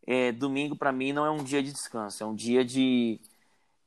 é, 0.07 0.33
domingo 0.33 0.77
para 0.77 0.93
mim 0.93 1.13
não 1.13 1.25
é 1.25 1.31
um 1.31 1.43
dia 1.43 1.63
de 1.63 1.73
descanso, 1.73 2.23
é 2.23 2.27
um 2.27 2.35
dia 2.35 2.65
de, 2.65 3.21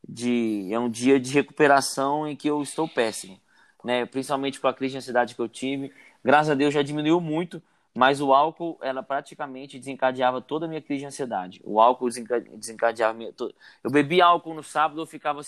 de 0.08 0.70
é 0.72 0.80
um 0.80 0.90
dia 0.90 1.20
de 1.20 1.32
recuperação 1.32 2.28
em 2.28 2.36
que 2.36 2.50
eu 2.50 2.62
estou 2.62 2.88
péssimo, 2.88 3.40
né? 3.84 4.06
Principalmente 4.06 4.60
com 4.60 4.68
a 4.68 4.74
crise 4.74 4.94
de 4.94 4.98
ansiedade 4.98 5.36
que 5.36 5.42
eu 5.42 5.50
tive. 5.50 5.92
Graças 6.24 6.50
a 6.50 6.56
Deus 6.56 6.74
já 6.74 6.82
diminuiu 6.82 7.20
muito 7.22 7.62
mas 7.96 8.20
o 8.20 8.34
álcool, 8.34 8.78
ela 8.82 9.02
praticamente 9.02 9.80
desencadeava 9.80 10.42
toda 10.42 10.66
a 10.66 10.68
minha 10.68 10.82
crise 10.82 11.00
de 11.00 11.06
ansiedade. 11.06 11.62
O 11.64 11.80
álcool 11.80 12.10
desencadeava 12.10 13.14
minha... 13.14 13.34
Eu 13.82 13.90
bebi 13.90 14.22
álcool 14.22 14.54
no 14.54 14.62
sábado, 14.62 15.00
eu 15.00 15.06
ficava 15.06 15.40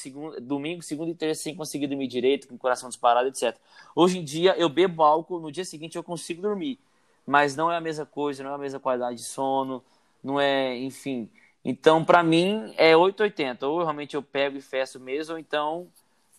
domingo, 0.42 0.82
segunda 0.82 1.12
e 1.12 1.14
terça 1.14 1.44
sem 1.44 1.54
conseguir 1.54 1.88
dormir 1.88 2.08
direito, 2.08 2.48
com 2.48 2.56
o 2.56 2.58
coração 2.58 2.88
disparado, 2.88 3.28
etc. 3.28 3.54
Hoje 3.94 4.20
em 4.20 4.24
dia, 4.24 4.56
eu 4.58 4.70
bebo 4.70 5.04
álcool, 5.04 5.42
no 5.42 5.52
dia 5.52 5.66
seguinte 5.66 5.98
eu 5.98 6.04
consigo 6.04 6.42
dormir. 6.42 6.80
Mas 7.26 7.54
não 7.54 7.70
é 7.70 7.76
a 7.76 7.82
mesma 7.82 8.06
coisa, 8.06 8.42
não 8.42 8.52
é 8.52 8.56
a 8.56 8.58
mesma 8.58 8.80
qualidade 8.80 9.18
de 9.18 9.26
sono, 9.26 9.84
não 10.24 10.40
é, 10.40 10.78
enfim. 10.78 11.30
Então, 11.66 12.06
para 12.06 12.24
mim, 12.24 12.74
é 12.78 12.96
880. 12.96 13.68
Ou 13.68 13.80
realmente 13.80 14.16
eu 14.16 14.24
pego 14.24 14.56
e 14.56 14.62
fecho 14.62 15.02
mesmo, 15.02 15.34
ou 15.34 15.40
então, 15.40 15.88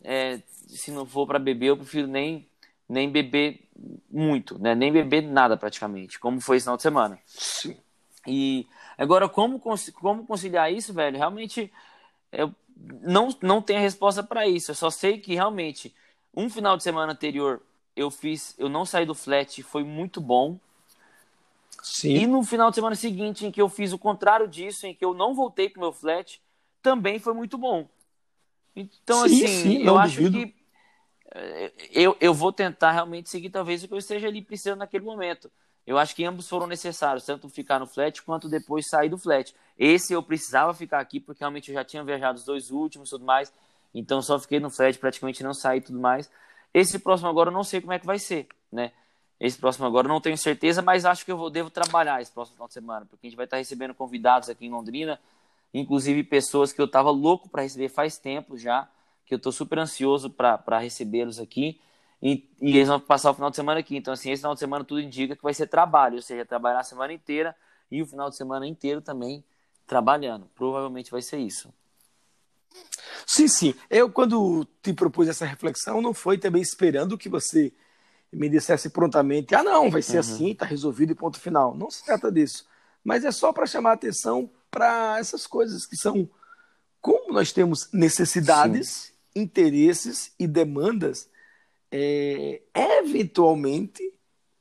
é, 0.02 0.40
se 0.68 0.90
não 0.90 1.04
for 1.04 1.26
para 1.26 1.38
beber, 1.38 1.66
eu 1.66 1.76
prefiro 1.76 2.08
nem 2.08 2.46
nem 2.88 3.10
beber 3.10 3.60
muito, 4.10 4.58
né? 4.58 4.74
Nem 4.74 4.92
beber 4.92 5.22
nada 5.22 5.56
praticamente, 5.56 6.18
como 6.18 6.40
foi 6.40 6.56
esse 6.56 6.64
final 6.64 6.76
de 6.76 6.82
semana. 6.82 7.18
Sim. 7.26 7.76
E 8.26 8.66
agora, 8.96 9.28
como, 9.28 9.60
como 9.60 10.26
conciliar 10.26 10.72
isso, 10.72 10.92
velho? 10.92 11.16
Realmente, 11.16 11.72
eu 12.32 12.52
não, 13.02 13.28
não 13.42 13.62
tenho 13.62 13.78
a 13.78 13.82
resposta 13.82 14.22
para 14.22 14.46
isso. 14.46 14.70
Eu 14.70 14.74
só 14.74 14.90
sei 14.90 15.18
que 15.18 15.34
realmente, 15.34 15.94
um 16.34 16.48
final 16.48 16.76
de 16.76 16.82
semana 16.82 17.12
anterior, 17.12 17.62
eu 17.94 18.10
fiz, 18.10 18.54
eu 18.58 18.68
não 18.68 18.84
saí 18.84 19.04
do 19.04 19.14
flat, 19.14 19.62
foi 19.62 19.82
muito 19.84 20.20
bom. 20.20 20.58
Sim. 21.82 22.14
E 22.14 22.26
no 22.26 22.42
final 22.42 22.70
de 22.70 22.76
semana 22.76 22.94
seguinte, 22.94 23.46
em 23.46 23.50
que 23.50 23.60
eu 23.60 23.68
fiz 23.68 23.92
o 23.92 23.98
contrário 23.98 24.48
disso, 24.48 24.86
em 24.86 24.94
que 24.94 25.04
eu 25.04 25.14
não 25.14 25.34
voltei 25.34 25.68
pro 25.68 25.80
meu 25.80 25.92
flat, 25.92 26.40
também 26.82 27.18
foi 27.18 27.34
muito 27.34 27.56
bom. 27.56 27.88
Então, 28.74 29.28
sim, 29.28 29.44
assim, 29.44 29.62
sim, 29.62 29.82
eu 29.82 29.98
acho 29.98 30.22
duvido. 30.22 30.38
que 30.38 30.57
eu, 31.92 32.16
eu 32.20 32.32
vou 32.32 32.52
tentar 32.52 32.92
realmente 32.92 33.28
seguir 33.28 33.50
talvez 33.50 33.82
o 33.82 33.88
que 33.88 33.94
eu 33.94 33.98
esteja 33.98 34.28
ali 34.28 34.42
precisando 34.42 34.78
naquele 34.78 35.04
momento. 35.04 35.50
Eu 35.86 35.98
acho 35.98 36.14
que 36.14 36.24
ambos 36.24 36.48
foram 36.48 36.66
necessários, 36.66 37.24
tanto 37.24 37.48
ficar 37.48 37.78
no 37.78 37.86
flat 37.86 38.22
quanto 38.22 38.48
depois 38.48 38.86
sair 38.88 39.08
do 39.08 39.16
flat. 39.16 39.54
Esse 39.78 40.12
eu 40.12 40.22
precisava 40.22 40.74
ficar 40.74 41.00
aqui 41.00 41.18
porque 41.18 41.40
realmente 41.40 41.70
eu 41.70 41.74
já 41.74 41.84
tinha 41.84 42.04
viajado 42.04 42.38
os 42.38 42.44
dois 42.44 42.70
últimos 42.70 43.08
tudo 43.08 43.24
mais, 43.24 43.52
então 43.94 44.20
só 44.20 44.38
fiquei 44.38 44.60
no 44.60 44.70
flat, 44.70 44.98
praticamente 44.98 45.42
não 45.42 45.54
saí 45.54 45.80
tudo 45.80 45.98
mais. 45.98 46.30
Esse 46.74 46.98
próximo 46.98 47.28
agora 47.28 47.48
eu 47.48 47.54
não 47.54 47.64
sei 47.64 47.80
como 47.80 47.92
é 47.92 47.98
que 47.98 48.06
vai 48.06 48.18
ser, 48.18 48.48
né? 48.70 48.92
Esse 49.40 49.56
próximo 49.56 49.86
agora 49.86 50.06
eu 50.06 50.12
não 50.12 50.20
tenho 50.20 50.36
certeza, 50.36 50.82
mas 50.82 51.04
acho 51.04 51.24
que 51.24 51.32
eu 51.32 51.36
vou, 51.36 51.48
devo 51.48 51.70
trabalhar 51.70 52.20
esse 52.20 52.32
próximo 52.32 52.56
final 52.56 52.68
de 52.68 52.74
semana, 52.74 53.06
porque 53.06 53.26
a 53.26 53.30
gente 53.30 53.36
vai 53.36 53.46
estar 53.46 53.56
recebendo 53.56 53.94
convidados 53.94 54.50
aqui 54.50 54.66
em 54.66 54.70
Londrina, 54.70 55.18
inclusive 55.72 56.22
pessoas 56.24 56.72
que 56.72 56.80
eu 56.80 56.86
estava 56.86 57.10
louco 57.10 57.48
para 57.48 57.62
receber 57.62 57.88
faz 57.88 58.18
tempo 58.18 58.58
já, 58.58 58.88
que 59.28 59.34
eu 59.34 59.36
estou 59.36 59.52
super 59.52 59.78
ansioso 59.78 60.30
para 60.30 60.78
recebê-los 60.78 61.38
aqui. 61.38 61.78
E, 62.20 62.48
e, 62.60 62.76
eles 62.76 62.88
vão 62.88 62.98
passar 62.98 63.30
o 63.30 63.34
final 63.34 63.50
de 63.50 63.56
semana 63.56 63.78
aqui. 63.78 63.94
Então, 63.94 64.12
assim, 64.14 64.30
esse 64.30 64.40
final 64.40 64.54
de 64.54 64.60
semana 64.60 64.84
tudo 64.84 65.00
indica 65.00 65.36
que 65.36 65.42
vai 65.42 65.52
ser 65.52 65.66
trabalho, 65.66 66.16
ou 66.16 66.22
seja, 66.22 66.46
trabalhar 66.46 66.80
a 66.80 66.84
semana 66.84 67.12
inteira 67.12 67.54
e 67.90 68.02
o 68.02 68.06
final 68.06 68.30
de 68.30 68.36
semana 68.36 68.66
inteiro 68.66 69.02
também 69.02 69.44
trabalhando. 69.86 70.48
Provavelmente 70.54 71.10
vai 71.10 71.20
ser 71.20 71.36
isso. 71.38 71.72
Sim, 73.26 73.46
sim. 73.46 73.74
Eu, 73.90 74.10
quando 74.10 74.66
te 74.82 74.94
propus 74.94 75.28
essa 75.28 75.44
reflexão, 75.44 76.00
não 76.00 76.14
foi 76.14 76.38
também 76.38 76.62
esperando 76.62 77.18
que 77.18 77.28
você 77.28 77.72
me 78.32 78.48
dissesse 78.48 78.88
prontamente: 78.88 79.54
ah, 79.54 79.62
não, 79.62 79.90
vai 79.90 80.00
ser 80.00 80.14
uhum. 80.14 80.20
assim, 80.20 80.50
está 80.50 80.64
resolvido 80.64 81.12
e 81.12 81.14
ponto 81.14 81.38
final. 81.38 81.76
Não 81.76 81.90
se 81.90 82.02
trata 82.04 82.32
disso. 82.32 82.66
Mas 83.04 83.24
é 83.24 83.30
só 83.30 83.52
para 83.52 83.66
chamar 83.66 83.90
a 83.90 83.94
atenção 83.94 84.50
para 84.70 85.18
essas 85.18 85.46
coisas 85.46 85.84
que 85.84 85.96
são. 85.96 86.28
Como 87.00 87.32
nós 87.32 87.52
temos 87.52 87.90
necessidades. 87.92 88.88
Sim 88.88 89.17
interesses 89.34 90.32
e 90.38 90.46
demandas 90.46 91.28
é, 91.90 92.60
eventualmente, 92.74 94.02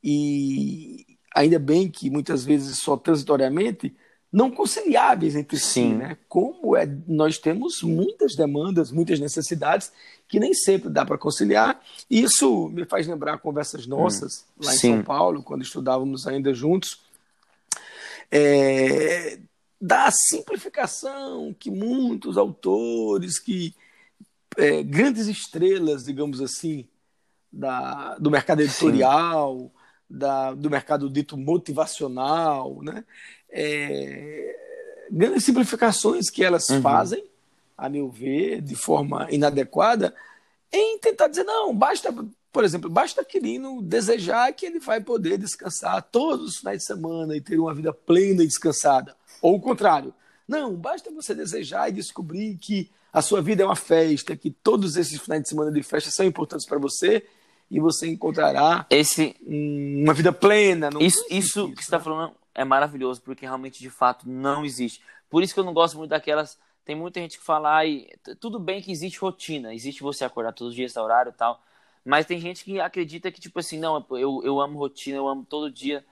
e 0.04 1.06
ainda 1.36 1.60
bem 1.60 1.90
que 1.90 2.10
muitas 2.10 2.46
vezes 2.46 2.80
só 2.80 2.96
transitoriamente, 2.96 3.96
não 4.32 4.52
conciliáveis 4.52 5.36
entre 5.36 5.58
Sim. 5.58 5.92
si, 5.92 5.96
né? 5.96 6.18
Como 6.28 6.76
é, 6.76 6.86
nós 7.08 7.38
temos 7.38 7.82
muitas 7.82 8.36
demandas, 8.36 8.92
muitas 8.92 9.20
necessidades 9.20 9.92
que 10.28 10.40
nem 10.40 10.54
sempre 10.54 10.90
dá 10.90 11.06
para 11.06 11.18
conciliar. 11.18 11.82
Isso 12.10 12.68
me 12.70 12.86
faz 12.86 13.08
lembrar 13.08 13.38
conversas 13.40 13.88
nossas 13.88 14.46
hum. 14.58 14.66
lá 14.66 14.74
em 14.74 14.78
Sim. 14.78 14.94
São 14.96 15.04
Paulo, 15.04 15.42
quando 15.42 15.64
estudávamos 15.64 16.28
ainda 16.28 16.54
juntos, 16.54 17.02
é, 18.30 19.40
da 19.80 20.10
simplificação 20.12 21.56
que 21.58 21.72
muitos 21.72 22.38
autores 22.38 23.40
que 23.40 23.74
é, 24.58 24.84
grandes 24.84 25.28
estrelas, 25.28 26.04
digamos 26.04 26.42
assim, 26.42 26.88
da, 27.52 28.16
do 28.18 28.32
mercado 28.32 28.62
editorial, 28.62 29.72
da, 30.10 30.54
do 30.54 30.70
mercado 30.70 31.10
dito 31.10 31.38
motivacional, 31.38 32.82
né? 32.82 33.04
É, 33.50 34.56
grandes 35.12 35.44
simplificações 35.44 36.30
que 36.30 36.44
elas 36.44 36.68
uhum. 36.70 36.82
fazem, 36.82 37.24
a 37.78 37.88
meu 37.88 38.10
ver, 38.10 38.62
de 38.62 38.76
forma 38.76 39.28
inadequada, 39.32 40.14
em 40.72 40.98
tentar 41.00 41.28
dizer, 41.28 41.44
não, 41.44 41.74
basta, 41.76 42.14
por 42.52 42.64
exemplo, 42.64 42.90
basta 42.90 43.24
Quirino 43.24 43.82
desejar 43.82 44.52
que 44.54 44.66
ele 44.66 44.80
vai 44.80 45.00
poder 45.00 45.38
descansar 45.38 46.02
todos 46.02 46.48
os 46.48 46.58
finais 46.58 46.80
de 46.80 46.86
semana 46.86 47.36
e 47.36 47.42
ter 47.42 47.60
uma 47.60 47.74
vida 47.74 47.94
plena 47.94 48.44
e 48.44 48.48
descansada. 48.48 49.16
Ou 49.42 49.56
o 49.56 49.62
contrário. 49.62 50.14
Não, 50.48 50.74
basta 50.74 51.12
você 51.12 51.36
desejar 51.36 51.90
e 51.90 51.94
descobrir 51.94 52.58
que 52.58 52.90
a 53.12 53.22
sua 53.22 53.42
vida 53.42 53.64
é 53.64 53.66
uma 53.66 53.76
festa, 53.76 54.36
que 54.36 54.52
todos 54.52 54.96
esses 54.96 55.20
finais 55.22 55.42
de 55.44 55.50
semana 55.50 55.72
de 55.72 55.82
festa 55.84 56.12
são 56.12 56.26
importantes 56.26 56.68
para 56.68 56.78
você 56.78 57.26
e 57.70 57.80
você 57.80 58.08
encontrará 58.08 58.86
esse 58.90 59.36
uma 59.46 60.14
vida 60.14 60.32
plena. 60.32 60.90
isso 61.00 61.26
isso 61.30 61.70
que 61.70 61.78
você 61.78 61.82
está 61.82 62.00
falando 62.00 62.34
é 62.54 62.64
maravilhoso, 62.64 63.22
porque 63.22 63.46
realmente, 63.46 63.80
de 63.80 63.90
fato, 63.90 64.28
não 64.28 64.66
existe. 64.66 65.02
Por 65.30 65.44
isso 65.44 65.54
que 65.54 65.60
eu 65.60 65.64
não 65.64 65.74
gosto 65.74 65.98
muito 65.98 66.10
daquelas. 66.10 66.58
Tem 66.84 66.96
muita 66.96 67.20
gente 67.20 67.38
que 67.38 67.46
fala, 67.46 67.86
e 67.86 68.10
tudo 68.40 68.60
bem 68.60 68.82
que 68.82 68.92
existe 68.92 69.20
rotina, 69.20 69.74
existe 69.74 70.02
você 70.02 70.24
acordar 70.24 70.54
todos 70.54 70.72
os 70.72 70.76
dias, 70.76 70.92
esse 70.92 71.00
horário 71.00 71.32
e 71.32 71.34
tal. 71.34 71.62
Mas 72.04 72.26
tem 72.26 72.40
gente 72.40 72.64
que 72.64 72.80
acredita 72.80 73.30
que, 73.30 73.42
tipo 73.42 73.60
assim, 73.60 73.78
não, 73.78 74.04
eu, 74.12 74.42
eu 74.44 74.62
amo 74.62 74.80
rotina, 74.80 75.18
eu 75.18 75.28
amo 75.28 75.46
todo 75.46 75.70
dia. 75.70 76.06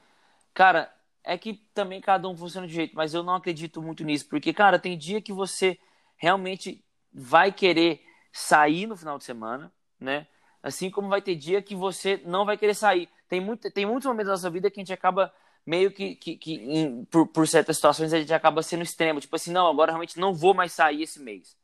Cara, 0.54 0.94
é 1.24 1.38
que 1.38 1.62
também 1.74 2.02
cada 2.02 2.28
um 2.28 2.36
funciona 2.36 2.68
de 2.68 2.74
jeito, 2.74 2.96
mas 2.96 3.14
eu 3.14 3.24
não 3.24 3.36
acredito 3.36 3.82
muito 3.82 4.04
nisso, 4.04 4.28
porque, 4.30 4.54
cara, 4.54 4.78
tem 4.78 4.98
dia 4.98 5.22
que 5.22 5.34
você 5.34 5.80
realmente 6.18 6.84
vai 7.18 7.52
querer 7.52 8.04
sair 8.32 8.86
no 8.86 8.98
final 8.98 9.18
de 9.18 9.24
semana, 9.24 9.72
né? 9.98 10.28
Assim 10.62 10.92
como 10.92 11.08
vai 11.08 11.22
ter 11.22 11.36
dia 11.36 11.62
que 11.62 11.76
você 11.76 12.22
não 12.26 12.44
vai 12.46 12.58
querer 12.58 12.74
sair. 12.74 13.08
Tem, 13.30 13.40
muito, 13.40 13.72
tem 13.72 13.86
muitos 13.86 14.06
momentos 14.06 14.28
da 14.28 14.34
nossa 14.34 14.50
vida 14.50 14.70
que 14.70 14.80
a 14.80 14.84
gente 14.84 14.92
acaba 14.92 15.34
meio 15.66 15.92
que, 15.92 16.16
que, 16.16 16.36
que 16.36 16.54
em, 16.56 17.06
por, 17.06 17.28
por 17.28 17.48
certas 17.48 17.78
situações, 17.78 18.14
a 18.14 18.20
gente 18.20 18.34
acaba 18.34 18.62
sendo 18.62 18.84
extremo. 18.84 19.22
Tipo 19.22 19.36
assim, 19.36 19.52
não, 19.52 19.68
agora 19.68 19.92
realmente 19.92 20.20
não 20.20 20.34
vou 20.34 20.54
mais 20.54 20.74
sair 20.74 21.04
esse 21.04 21.22
mês. 21.22 21.56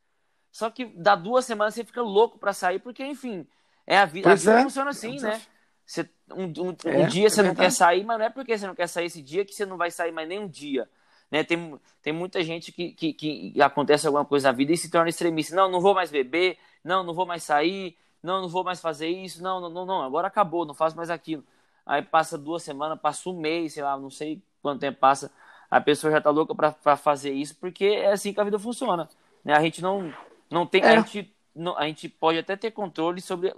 Só 0.52 0.70
que 0.70 0.86
dá 0.86 1.16
duas 1.16 1.46
semanas 1.46 1.74
você 1.74 1.84
fica 1.84 2.02
louco 2.02 2.38
para 2.40 2.54
sair, 2.54 2.80
porque, 2.80 3.04
enfim, 3.06 3.46
é 3.86 3.98
a 3.98 4.06
vida. 4.06 4.30
Pois 4.30 4.48
a 4.48 4.52
vida 4.52 4.62
é. 4.62 4.64
funciona 4.64 4.92
assim, 4.92 5.20
né? 5.20 5.42
Você, 5.86 6.10
um, 6.32 6.46
um, 6.46 6.76
é, 6.86 6.98
um 7.00 7.08
dia 7.08 7.28
é 7.28 7.30
você 7.30 7.42
não 7.42 7.56
quer 7.56 7.72
sair, 7.72 8.04
mas 8.06 8.18
não 8.18 8.26
é 8.26 8.30
porque 8.30 8.58
você 8.58 8.66
não 8.68 8.76
quer 8.76 8.88
sair 8.88 9.06
esse 9.06 9.22
dia 9.22 9.44
que 9.44 9.54
você 9.54 9.66
não 9.66 9.78
vai 9.78 9.92
sair 9.92 10.12
mais 10.12 10.28
nem 10.28 10.40
um 10.40 10.48
dia. 10.48 10.90
Né? 11.32 11.44
Tem, 11.44 11.80
tem 12.02 12.14
muita 12.14 12.44
gente 12.44 12.72
que, 12.72 12.92
que, 12.92 13.14
que 13.14 13.62
acontece 13.62 14.06
alguma 14.06 14.26
coisa 14.26 14.50
na 14.50 14.52
vida 14.52 14.74
e 14.74 14.78
se 14.78 14.92
torna 14.92 15.10
extremista. 15.10 15.56
Não, 15.56 15.72
não 15.72 15.80
vou 15.80 15.96
mais 15.96 16.12
beber, 16.12 16.58
não, 16.84 17.04
não 17.04 17.14
vou 17.14 17.26
mais 17.26 17.44
sair, 17.44 17.98
não, 18.22 18.42
não 18.42 18.50
vou 18.50 18.64
mais 18.64 18.82
fazer 18.82 19.08
isso, 19.08 19.42
não, 19.42 19.70
não, 19.70 19.86
não, 19.86 20.02
agora 20.02 20.28
acabou, 20.28 20.66
não 20.66 20.74
faço 20.74 20.96
mais 20.96 21.10
aquilo. 21.10 21.44
Aí 21.86 22.02
passa 22.02 22.38
duas 22.38 22.62
semanas, 22.64 23.00
passa 23.00 23.30
um 23.30 23.40
mês, 23.40 23.74
sei 23.74 23.84
lá, 23.84 23.98
não 23.98 24.10
sei 24.10 24.42
quanto 24.62 24.82
tempo 24.82 25.00
passa, 25.00 25.32
a 25.70 25.80
pessoa 25.82 26.12
já 26.12 26.22
tá 26.22 26.30
louca 26.30 26.54
para 26.54 26.98
fazer 26.98 27.32
isso, 27.32 27.56
porque 27.56 27.86
é 27.86 28.12
assim 28.12 28.34
que 28.34 28.42
a 28.42 28.44
vida 28.44 28.60
funciona. 28.60 29.10
Né? 29.44 29.54
A 29.54 29.62
gente 29.62 29.82
não, 29.82 30.14
não 30.50 30.68
tem. 30.68 30.84
É. 30.84 30.90
A, 30.90 30.96
gente, 30.98 31.34
não, 31.56 31.78
a 31.78 31.86
gente 31.88 32.10
pode 32.10 32.38
até 32.38 32.56
ter 32.56 32.72
controle 32.72 33.22
sobre 33.22 33.54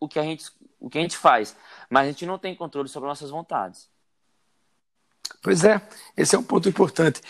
o 0.00 0.08
que, 0.08 0.18
a 0.18 0.22
gente, 0.22 0.50
o 0.80 0.90
que 0.90 0.98
a 0.98 1.02
gente 1.02 1.16
faz, 1.16 1.56
mas 1.88 2.08
a 2.08 2.10
gente 2.10 2.26
não 2.26 2.38
tem 2.38 2.56
controle 2.56 2.88
sobre 2.88 3.08
nossas 3.08 3.30
vontades. 3.30 3.91
Pois 5.42 5.64
é, 5.64 5.80
esse 6.16 6.34
é 6.34 6.38
um 6.38 6.42
ponto 6.42 6.68
importante. 6.68 7.20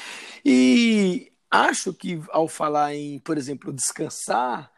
E 0.45 1.33
acho 1.51 1.95
que 1.95 2.21
ao 2.31 2.49
falar 2.49 2.95
em, 2.95 3.19
por 3.21 3.39
exemplo, 3.39 3.73
descansar, 3.73 4.73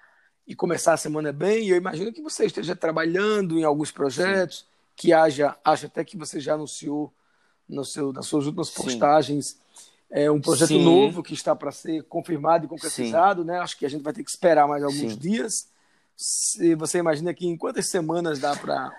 e 0.47 0.55
começar 0.55 0.95
a 0.95 0.99
semana 0.99 1.33
bem. 1.33 1.69
Eu 1.69 1.77
imagino 1.77 2.13
que 2.13 2.23
você 2.23 2.47
esteja 2.47 2.77
trabalhando 2.77 3.59
em 3.59 3.65
alguns 3.65 3.91
projetos, 3.91 4.59
Sim. 4.59 4.65
que 4.97 5.13
haja, 5.13 5.57
acho 5.65 5.87
até 5.87 6.05
que 6.05 6.17
você 6.17 6.39
já 6.41 6.55
anunciou 6.55 7.13
no 7.69 7.85
seu, 7.85 8.13
nas 8.13 8.27
suas 8.27 8.47
últimas 8.47 8.71
postagens 8.71 9.59
é 10.11 10.31
um 10.31 10.41
projeto 10.41 10.69
Sim. 10.69 10.85
novo 10.85 11.23
que 11.23 11.35
está 11.35 11.57
para 11.57 11.73
ser 11.73 12.05
confirmado 12.05 12.67
e 12.67 12.69
concretizado, 12.69 13.41
Sim. 13.41 13.49
né? 13.49 13.59
Acho 13.59 13.77
que 13.77 13.87
a 13.87 13.89
gente 13.89 14.03
vai 14.03 14.13
ter 14.13 14.23
que 14.23 14.31
esperar 14.31 14.69
mais 14.69 14.85
alguns 14.85 15.19
dias. 15.19 15.69
Se 16.17 16.75
você 16.77 16.99
imagina 16.99 17.35
que 17.35 17.49
em 17.49 17.57
quantas 17.57 17.89
semanas 17.89 18.39
dá 18.39 18.55
para 18.55 18.93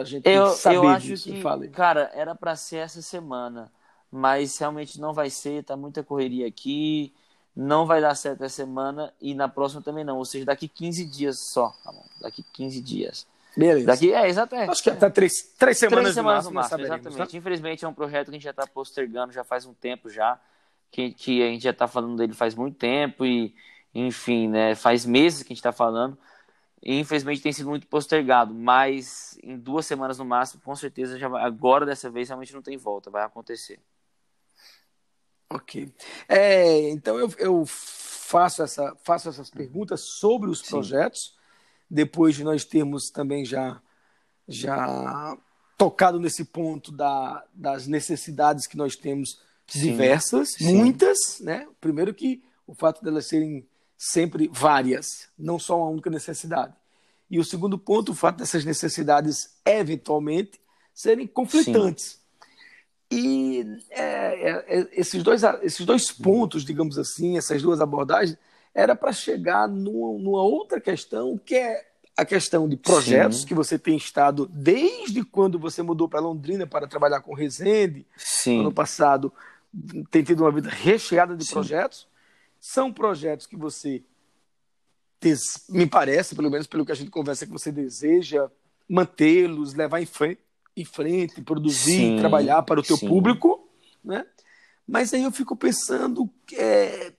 a 0.00 0.04
gente 0.04 0.28
eu, 0.28 0.48
saber 0.48 0.76
eu 0.76 0.88
acho 0.88 1.06
disso? 1.06 1.32
Que, 1.32 1.40
Fale. 1.40 1.68
Cara, 1.68 2.10
era 2.14 2.34
para 2.34 2.56
ser 2.56 2.78
essa 2.78 3.02
semana, 3.02 3.70
mas 4.10 4.58
realmente 4.58 5.00
não 5.00 5.12
vai 5.12 5.30
ser. 5.30 5.64
Tá 5.64 5.76
muita 5.76 6.02
correria 6.02 6.46
aqui 6.46 7.12
não 7.54 7.86
vai 7.86 8.00
dar 8.00 8.14
certo 8.14 8.42
essa 8.42 8.56
semana 8.56 9.12
e 9.20 9.34
na 9.34 9.48
próxima 9.48 9.82
também 9.82 10.04
não. 10.04 10.16
Ou 10.16 10.24
seja, 10.24 10.44
daqui 10.44 10.66
15 10.66 11.04
dias 11.04 11.38
só, 11.38 11.68
tá 11.84 11.92
bom? 11.92 12.04
Daqui 12.20 12.42
15 12.42 12.80
dias. 12.80 13.26
Beleza. 13.54 13.86
Daqui, 13.86 14.12
é, 14.12 14.26
exatamente. 14.26 14.70
Acho 14.70 14.82
que 14.82 14.90
até 14.90 15.10
três, 15.10 15.54
três 15.58 15.78
semanas, 15.78 16.04
três 16.04 16.14
semanas 16.14 16.44
no 16.46 16.52
máximo, 16.52 16.80
exatamente. 16.80 17.18
Né? 17.18 17.38
Infelizmente 17.38 17.84
é 17.84 17.88
um 17.88 17.92
projeto 17.92 18.26
que 18.26 18.30
a 18.30 18.34
gente 18.34 18.44
já 18.44 18.50
está 18.50 18.66
postergando 18.66 19.32
já 19.32 19.44
faz 19.44 19.66
um 19.66 19.74
tempo 19.74 20.08
já, 20.08 20.40
que, 20.90 21.12
que 21.12 21.42
a 21.42 21.48
gente 21.48 21.62
já 21.62 21.70
está 21.70 21.86
falando 21.86 22.16
dele 22.16 22.32
faz 22.32 22.54
muito 22.54 22.78
tempo 22.78 23.26
e, 23.26 23.54
enfim, 23.94 24.48
né, 24.48 24.74
faz 24.74 25.04
meses 25.04 25.42
que 25.42 25.48
a 25.48 25.54
gente 25.54 25.58
está 25.58 25.72
falando. 25.72 26.16
E, 26.82 26.98
infelizmente 26.98 27.40
tem 27.40 27.52
sido 27.52 27.68
muito 27.68 27.86
postergado, 27.86 28.52
mas 28.52 29.38
em 29.42 29.56
duas 29.56 29.86
semanas 29.86 30.18
no 30.18 30.24
máximo, 30.24 30.62
com 30.62 30.74
certeza 30.74 31.18
já 31.18 31.28
vai, 31.28 31.44
agora 31.44 31.86
dessa 31.86 32.10
vez 32.10 32.28
realmente 32.28 32.52
não 32.52 32.62
tem 32.62 32.76
volta, 32.76 33.10
vai 33.10 33.22
acontecer. 33.22 33.78
Ok. 35.48 35.92
É, 36.28 36.90
então 36.90 37.18
eu, 37.18 37.32
eu 37.38 37.64
faço, 37.66 38.62
essa, 38.62 38.96
faço 39.04 39.28
essas 39.28 39.50
perguntas 39.50 40.00
sobre 40.18 40.50
os 40.50 40.60
Sim. 40.60 40.70
projetos, 40.70 41.36
depois 41.88 42.34
de 42.34 42.42
nós 42.42 42.64
termos 42.64 43.10
também 43.10 43.44
já, 43.44 43.80
já 44.48 45.36
tocado 45.76 46.18
nesse 46.18 46.44
ponto 46.44 46.90
da, 46.90 47.44
das 47.52 47.86
necessidades 47.86 48.66
que 48.66 48.76
nós 48.76 48.96
temos 48.96 49.40
diversas, 49.66 50.52
Sim. 50.54 50.76
muitas, 50.76 51.38
né? 51.40 51.68
Primeiro 51.80 52.14
que 52.14 52.42
o 52.66 52.74
fato 52.74 53.04
delas 53.04 53.26
serem 53.26 53.66
sempre 54.04 54.50
várias, 54.52 55.28
não 55.38 55.60
só 55.60 55.78
uma 55.78 55.88
única 55.88 56.10
necessidade. 56.10 56.74
E 57.30 57.38
o 57.38 57.44
segundo 57.44 57.78
ponto, 57.78 58.10
o 58.10 58.14
fato 58.16 58.38
dessas 58.38 58.64
necessidades 58.64 59.56
eventualmente 59.64 60.60
serem 60.92 61.24
conflitantes. 61.24 62.04
Sim. 62.04 62.18
E 63.12 63.78
é, 63.90 64.02
é, 64.02 64.80
é, 64.80 64.88
esses, 64.92 65.22
dois, 65.22 65.42
esses 65.62 65.86
dois 65.86 66.10
pontos, 66.10 66.64
digamos 66.64 66.98
assim, 66.98 67.38
essas 67.38 67.62
duas 67.62 67.80
abordagens, 67.80 68.36
era 68.74 68.96
para 68.96 69.12
chegar 69.12 69.68
numa, 69.68 70.18
numa, 70.18 70.42
outra 70.42 70.80
questão, 70.80 71.38
que 71.38 71.54
é 71.54 71.86
a 72.16 72.24
questão 72.24 72.68
de 72.68 72.76
projetos 72.76 73.42
Sim. 73.42 73.46
que 73.46 73.54
você 73.54 73.78
tem 73.78 73.96
estado 73.96 74.46
desde 74.52 75.24
quando 75.24 75.60
você 75.60 75.80
mudou 75.80 76.08
para 76.08 76.20
Londrina 76.20 76.66
para 76.66 76.88
trabalhar 76.88 77.20
com 77.20 77.34
Resende, 77.34 78.04
Sim. 78.16 78.60
ano 78.60 78.72
passado, 78.72 79.32
tem 80.10 80.24
tido 80.24 80.40
uma 80.40 80.50
vida 80.50 80.70
recheada 80.70 81.36
de 81.36 81.44
Sim. 81.44 81.52
projetos. 81.52 82.10
São 82.62 82.92
projetos 82.92 83.46
que 83.46 83.56
você, 83.56 84.04
me 85.68 85.86
parece, 85.86 86.36
pelo 86.36 86.50
menos 86.50 86.66
pelo 86.66 86.86
que 86.86 86.92
a 86.92 86.94
gente 86.94 87.10
conversa, 87.10 87.44
que 87.44 87.52
você 87.52 87.72
deseja 87.72 88.48
mantê-los, 88.88 89.74
levar 89.74 90.00
em 90.00 90.06
frente 90.06 90.40
em 90.76 90.84
frente, 90.84 91.42
produzir, 91.42 91.92
sim, 91.92 92.16
trabalhar 92.18 92.62
para 92.62 92.80
o 92.80 92.82
teu 92.82 92.96
sim. 92.96 93.06
público, 93.06 93.68
né? 94.02 94.24
Mas 94.86 95.12
aí 95.12 95.22
eu 95.22 95.30
fico 95.30 95.54
pensando, 95.54 96.28
é, 96.54 97.12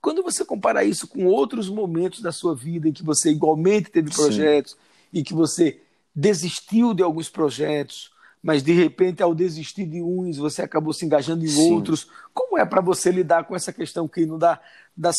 quando 0.00 0.22
você 0.22 0.44
compara 0.44 0.84
isso 0.84 1.06
com 1.06 1.26
outros 1.26 1.68
momentos 1.68 2.22
da 2.22 2.32
sua 2.32 2.54
vida 2.54 2.88
em 2.88 2.92
que 2.92 3.02
você 3.02 3.30
igualmente 3.30 3.90
teve 3.90 4.10
projetos 4.10 4.72
sim. 4.72 4.78
e 5.12 5.22
que 5.22 5.34
você 5.34 5.80
desistiu 6.14 6.94
de 6.94 7.02
alguns 7.02 7.28
projetos, 7.28 8.11
mas 8.42 8.62
de 8.62 8.72
repente 8.72 9.22
ao 9.22 9.34
desistir 9.34 9.86
de 9.86 10.02
uns 10.02 10.36
você 10.36 10.62
acabou 10.62 10.92
se 10.92 11.04
engajando 11.04 11.46
em 11.46 11.72
outros, 11.72 12.08
como 12.34 12.58
é 12.58 12.64
para 12.64 12.80
você 12.80 13.10
lidar 13.10 13.44
com 13.44 13.54
essa 13.54 13.72
questão 13.72 14.08
que 14.08 14.26
não 14.26 14.38
dá 14.38 14.60
das 14.96 15.16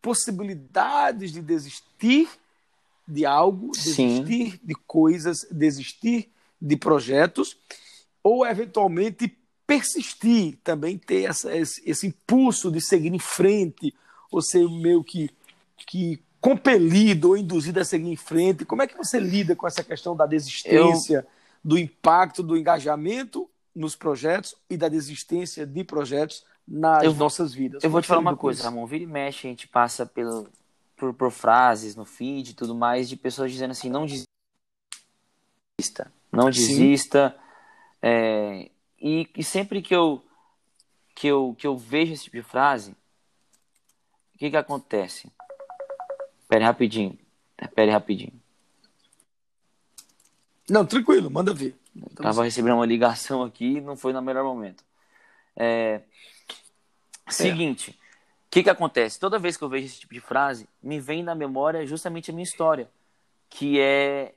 possibilidades 0.00 1.32
de 1.32 1.42
desistir 1.42 2.28
de 3.06 3.26
algo, 3.26 3.72
desistir 3.72 4.60
de 4.62 4.74
coisas, 4.86 5.46
desistir 5.50 6.30
de 6.62 6.76
projetos, 6.76 7.56
ou 8.22 8.46
eventualmente 8.46 9.36
persistir, 9.66 10.58
também 10.62 10.96
ter 10.96 11.28
essa, 11.28 11.56
esse, 11.56 11.82
esse, 11.84 12.06
impulso 12.06 12.70
de 12.70 12.80
seguir 12.80 13.12
em 13.12 13.18
frente, 13.18 13.94
ou 14.30 14.40
ser 14.40 14.68
meio 14.68 15.02
que, 15.02 15.30
que 15.86 16.20
compelido 16.40 17.30
ou 17.30 17.36
induzido 17.36 17.80
a 17.80 17.84
seguir 17.84 18.10
em 18.10 18.16
frente. 18.16 18.64
Como 18.64 18.82
é 18.82 18.86
que 18.86 18.96
você 18.96 19.18
lida 19.18 19.56
com 19.56 19.66
essa 19.66 19.82
questão 19.82 20.14
da 20.14 20.26
desistência, 20.26 21.18
Eu... 21.18 21.39
do 21.62 21.78
impacto 21.78 22.42
do 22.42 22.56
engajamento 22.56 23.48
nos 23.74 23.94
projetos 23.94 24.54
e 24.68 24.76
da 24.76 24.88
desistência 24.88 25.66
de 25.66 25.84
projetos 25.84 26.44
nas 26.66 27.04
Eu... 27.04 27.14
nossas 27.14 27.52
vidas? 27.52 27.84
Eu 27.84 27.90
vou 27.90 28.00
te 28.00 28.08
falar 28.08 28.20
uma 28.20 28.36
coisa, 28.36 28.64
Ramon. 28.64 28.86
Vira 28.86 29.04
e 29.04 29.06
mexe, 29.06 29.46
a 29.46 29.50
gente 29.50 29.68
passa 29.68 30.04
pelo, 30.06 30.48
por, 30.96 31.14
por 31.14 31.30
frases 31.30 31.94
no 31.94 32.04
feed 32.04 32.50
e 32.50 32.54
tudo 32.54 32.74
mais 32.74 33.08
de 33.08 33.16
pessoas 33.16 33.52
dizendo 33.52 33.72
assim, 33.72 33.88
não 33.88 34.06
desista 34.06 34.30
não 36.32 36.50
desista. 36.50 37.36
É, 38.00 38.70
e, 39.00 39.28
e, 39.36 39.44
sempre 39.44 39.82
que 39.82 39.94
eu, 39.94 40.24
que, 41.14 41.26
eu, 41.26 41.54
que 41.58 41.66
eu 41.66 41.76
vejo 41.76 42.12
esse 42.12 42.24
tipo 42.24 42.36
de 42.36 42.42
frase, 42.42 42.92
o 44.34 44.38
que, 44.38 44.50
que 44.50 44.56
acontece? 44.56 45.30
Pere 46.48 46.64
rapidinho. 46.64 47.18
Pere 47.74 47.90
rapidinho. 47.90 48.39
Não, 50.70 50.86
tranquilo, 50.86 51.30
manda 51.30 51.52
ver. 51.52 51.76
Estava 52.10 52.44
recebendo 52.44 52.74
uma 52.74 52.86
ligação 52.86 53.42
aqui 53.42 53.76
e 53.76 53.80
não 53.80 53.96
foi 53.96 54.12
no 54.12 54.22
melhor 54.22 54.44
momento. 54.44 54.84
É. 55.56 56.02
Seguinte, 57.28 57.90
o 57.90 58.50
que, 58.50 58.62
que 58.62 58.70
acontece? 58.70 59.18
Toda 59.18 59.38
vez 59.38 59.56
que 59.56 59.64
eu 59.64 59.68
vejo 59.68 59.86
esse 59.86 60.00
tipo 60.00 60.14
de 60.14 60.20
frase, 60.20 60.68
me 60.82 61.00
vem 61.00 61.22
na 61.22 61.34
memória 61.34 61.86
justamente 61.86 62.30
a 62.30 62.34
minha 62.34 62.44
história, 62.44 62.88
que 63.48 63.80
é 63.80 64.34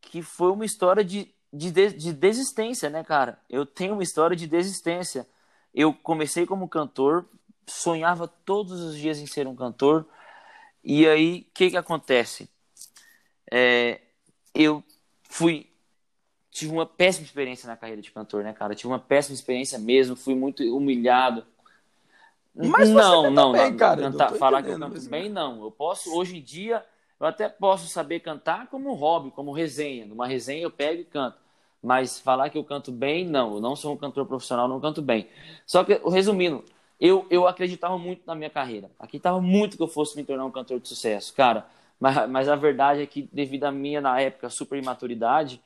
que 0.00 0.22
foi 0.22 0.50
uma 0.50 0.64
história 0.64 1.04
de, 1.04 1.32
de, 1.52 1.70
de 1.70 2.12
desistência, 2.12 2.88
né, 2.88 3.04
cara? 3.04 3.38
Eu 3.48 3.66
tenho 3.66 3.92
uma 3.92 4.02
história 4.02 4.36
de 4.36 4.46
desistência. 4.46 5.26
Eu 5.74 5.92
comecei 5.92 6.46
como 6.46 6.68
cantor, 6.68 7.26
sonhava 7.66 8.26
todos 8.26 8.80
os 8.80 8.96
dias 8.96 9.18
em 9.18 9.26
ser 9.26 9.46
um 9.46 9.54
cantor, 9.54 10.06
e 10.82 11.06
aí 11.06 11.46
o 11.48 11.54
que, 11.54 11.70
que 11.70 11.76
acontece? 11.76 12.48
É, 13.50 14.00
eu 14.54 14.82
fui. 15.28 15.69
Tive 16.50 16.72
uma 16.72 16.84
péssima 16.84 17.24
experiência 17.24 17.68
na 17.68 17.76
carreira 17.76 18.02
de 18.02 18.10
cantor, 18.10 18.42
né, 18.42 18.52
cara? 18.52 18.74
Tive 18.74 18.88
uma 18.88 18.98
péssima 18.98 19.34
experiência 19.34 19.78
mesmo, 19.78 20.16
fui 20.16 20.34
muito 20.34 20.62
humilhado. 20.76 21.44
Mas 22.54 22.90
não, 22.90 23.30
não, 23.30 23.52
bem, 23.52 23.70
não, 23.70 23.76
cara. 23.76 24.02
Cantar, 24.02 24.34
falar 24.34 24.62
que 24.62 24.70
eu 24.70 24.78
canto 24.78 25.00
bem, 25.08 25.28
não. 25.28 25.62
Eu 25.62 25.70
posso, 25.70 26.14
hoje 26.14 26.38
em 26.38 26.42
dia, 26.42 26.84
eu 27.18 27.26
até 27.26 27.48
posso 27.48 27.86
saber 27.86 28.20
cantar 28.20 28.66
como 28.66 28.92
hobby, 28.94 29.30
como 29.30 29.52
resenha. 29.52 30.04
Numa 30.04 30.26
resenha 30.26 30.62
eu 30.62 30.70
pego 30.70 31.02
e 31.02 31.04
canto. 31.04 31.38
Mas 31.82 32.20
falar 32.20 32.50
que 32.50 32.58
eu 32.58 32.64
canto 32.64 32.90
bem, 32.90 33.24
não. 33.24 33.54
Eu 33.54 33.60
não 33.60 33.76
sou 33.76 33.94
um 33.94 33.96
cantor 33.96 34.26
profissional, 34.26 34.68
não 34.68 34.80
canto 34.80 35.00
bem. 35.00 35.28
Só 35.64 35.84
que, 35.84 36.00
resumindo, 36.10 36.64
eu, 37.00 37.26
eu 37.30 37.46
acreditava 37.46 37.96
muito 37.96 38.22
na 38.26 38.34
minha 38.34 38.50
carreira. 38.50 38.90
Acreditava 38.98 39.40
muito 39.40 39.76
que 39.76 39.82
eu 39.82 39.88
fosse 39.88 40.16
me 40.16 40.24
tornar 40.24 40.44
um 40.44 40.50
cantor 40.50 40.80
de 40.80 40.88
sucesso, 40.88 41.32
cara. 41.32 41.66
Mas, 41.98 42.28
mas 42.28 42.48
a 42.48 42.56
verdade 42.56 43.02
é 43.02 43.06
que, 43.06 43.28
devido 43.32 43.64
à 43.64 43.70
minha, 43.70 44.00
na 44.00 44.20
época, 44.20 44.50
super 44.50 44.78
imaturidade, 44.78 45.60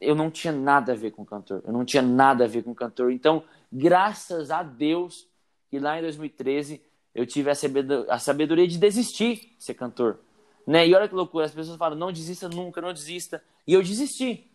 eu 0.00 0.14
não 0.14 0.30
tinha 0.30 0.52
nada 0.52 0.92
a 0.92 0.96
ver 0.96 1.10
com 1.10 1.24
cantor. 1.24 1.62
Eu 1.66 1.72
não 1.72 1.84
tinha 1.84 2.02
nada 2.02 2.44
a 2.44 2.48
ver 2.48 2.62
com 2.62 2.74
cantor. 2.74 3.10
Então, 3.10 3.42
graças 3.72 4.50
a 4.50 4.62
Deus, 4.62 5.28
que 5.70 5.78
lá 5.78 5.98
em 5.98 6.02
2013 6.02 6.80
eu 7.14 7.26
tive 7.26 7.50
a 7.50 8.18
sabedoria 8.18 8.68
de 8.68 8.78
desistir 8.78 9.54
de 9.58 9.64
ser 9.64 9.74
cantor. 9.74 10.20
Né? 10.66 10.86
E 10.86 10.94
olha 10.94 11.08
que 11.08 11.14
loucura, 11.14 11.46
as 11.46 11.52
pessoas 11.52 11.76
falam, 11.76 11.98
não 11.98 12.12
desista 12.12 12.48
nunca, 12.48 12.80
não 12.80 12.92
desista. 12.92 13.42
E 13.66 13.72
eu 13.72 13.82
desisti. 13.82 14.48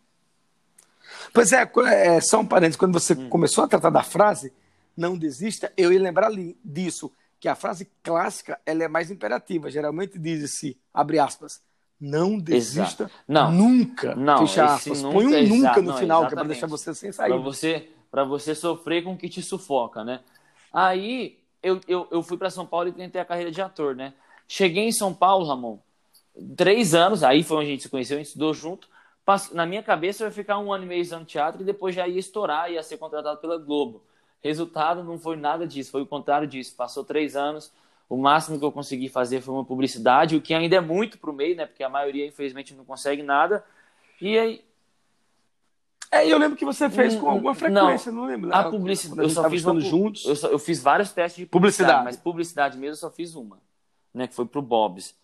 Pois 1.34 1.52
é, 1.52 1.70
é 1.88 2.22
só 2.22 2.40
um 2.40 2.46
parênteses, 2.46 2.78
quando 2.78 2.94
você 2.94 3.14
hum. 3.14 3.30
começou 3.30 3.64
a 3.64 3.68
tratar 3.68 3.90
da 3.90 4.04
frase, 4.04 4.54
não 4.96 5.18
desista, 5.18 5.74
eu 5.76 5.92
ia 5.92 6.00
lembrar 6.00 6.28
ali 6.28 6.58
disso, 6.64 7.12
que 7.40 7.48
a 7.48 7.56
frase 7.56 7.90
clássica 8.02 8.60
ela 8.66 8.84
é 8.84 8.88
mais 8.88 9.12
imperativa. 9.12 9.70
Geralmente 9.70 10.18
diz-se, 10.18 10.78
abre 10.94 11.20
aspas, 11.20 11.62
não 12.04 12.38
desista 12.38 13.10
não, 13.26 13.50
nunca, 13.50 14.14
não, 14.14 14.40
fecha 14.40 14.66
aspas. 14.66 15.02
Nunca, 15.02 15.14
Põe 15.14 15.26
um 15.26 15.48
nunca 15.48 15.82
no 15.82 15.92
não, 15.92 15.98
final, 15.98 16.28
que 16.28 16.34
é 16.34 16.36
para 16.36 16.44
deixar 16.44 16.68
você 16.68 16.94
sem 16.94 17.14
sair. 17.14 17.30
Para 17.30 17.38
você, 17.38 17.90
você 18.28 18.54
sofrer 18.54 19.06
com 19.06 19.14
o 19.14 19.18
que 19.18 19.30
te 19.30 19.42
sufoca, 19.42 20.04
né? 20.04 20.20
Aí 20.74 21.40
eu, 21.62 21.80
eu, 21.88 22.06
eu 22.12 22.22
fui 22.22 22.38
para 22.38 22.50
São 22.50 22.66
Paulo 22.66 22.90
e 22.90 22.92
tentei 22.92 23.22
a 23.22 23.26
carreira 23.26 23.50
de 23.50 23.62
ator, 23.62 23.96
né? 23.96 24.14
Cheguei 24.50 24.84
em 24.84 24.92
São 24.92 25.14
Paulo, 25.14 25.46
Ramon, 25.46 25.80
três 26.58 26.94
anos, 26.94 27.24
aí 27.24 27.42
foi 27.42 27.58
onde 27.58 27.68
a 27.68 27.70
gente 27.70 27.84
se 27.84 27.90
conheceu, 27.90 28.18
a 28.18 28.20
gente 28.20 28.28
estudou 28.28 28.54
junto. 28.54 28.90
Na 29.54 29.66
minha 29.66 29.82
cabeça 29.82 30.24
eu 30.24 30.28
ia 30.28 30.34
ficar 30.34 30.60
um 30.60 30.74
ano 30.74 30.84
e 30.84 30.88
meio 30.88 31.02
estudando 31.02 31.26
teatro 31.26 31.62
e 31.62 31.66
depois 31.66 31.96
já 31.96 32.06
ia 32.06 32.20
estourar, 32.20 32.70
ia 32.70 32.84
ser 32.84 32.98
contratado 32.98 33.40
pela 33.40 33.58
Globo. 33.58 34.04
Resultado 34.42 35.06
não 35.06 35.18
foi 35.18 35.38
nada 35.38 35.66
disso, 35.66 35.90
foi 35.90 36.02
o 36.02 36.06
contrário 36.06 36.46
disso. 36.46 36.76
Passou 36.76 37.06
três 37.06 37.38
anos, 37.38 37.72
o 38.10 38.18
máximo 38.18 38.60
que 38.60 38.66
eu 38.66 38.72
consegui 38.72 39.10
fazer 39.10 39.42
foi 39.42 39.54
uma 39.54 39.66
publicidade, 39.66 40.36
o 40.36 40.42
que 40.42 40.54
ainda 40.54 40.76
é 40.76 40.82
muito 40.82 41.18
para 41.18 41.30
o 41.30 41.34
meio, 41.34 41.56
né? 41.56 41.66
Porque 41.66 41.84
a 41.84 41.90
maioria, 41.90 42.26
infelizmente, 42.26 42.74
não 42.74 42.86
consegue 42.86 43.24
nada. 43.24 43.64
E 44.22 44.38
aí. 44.38 44.66
É, 46.12 46.28
eu 46.28 46.38
lembro 46.38 46.56
que 46.56 46.66
você 46.66 46.90
fez 46.90 47.16
com 47.16 47.28
alguma 47.28 47.56
frequência, 47.56 48.12
não, 48.12 48.22
não 48.22 48.28
lembro. 48.28 48.54
A 48.54 48.70
publicidade, 48.70 49.22
eu 49.22 49.30
só 49.30 49.50
fiz 49.50 49.66
uma, 49.66 49.80
juntos. 49.80 50.26
Eu, 50.26 50.36
só, 50.36 50.48
eu, 50.48 50.60
fiz 50.60 50.80
vários 50.80 51.12
testes 51.12 51.40
de 51.40 51.46
publicidade, 51.48 51.92
publicidade, 51.92 52.06
mas 52.06 52.18
publicidade 52.18 52.78
mesmo 52.78 52.94
eu 52.94 52.98
só 52.98 53.10
fiz 53.10 53.34
uma, 53.34 53.60
né? 54.14 54.28
Que 54.28 54.36
foi 54.36 54.46
pro 54.46 54.62
Bob's. 54.62 55.16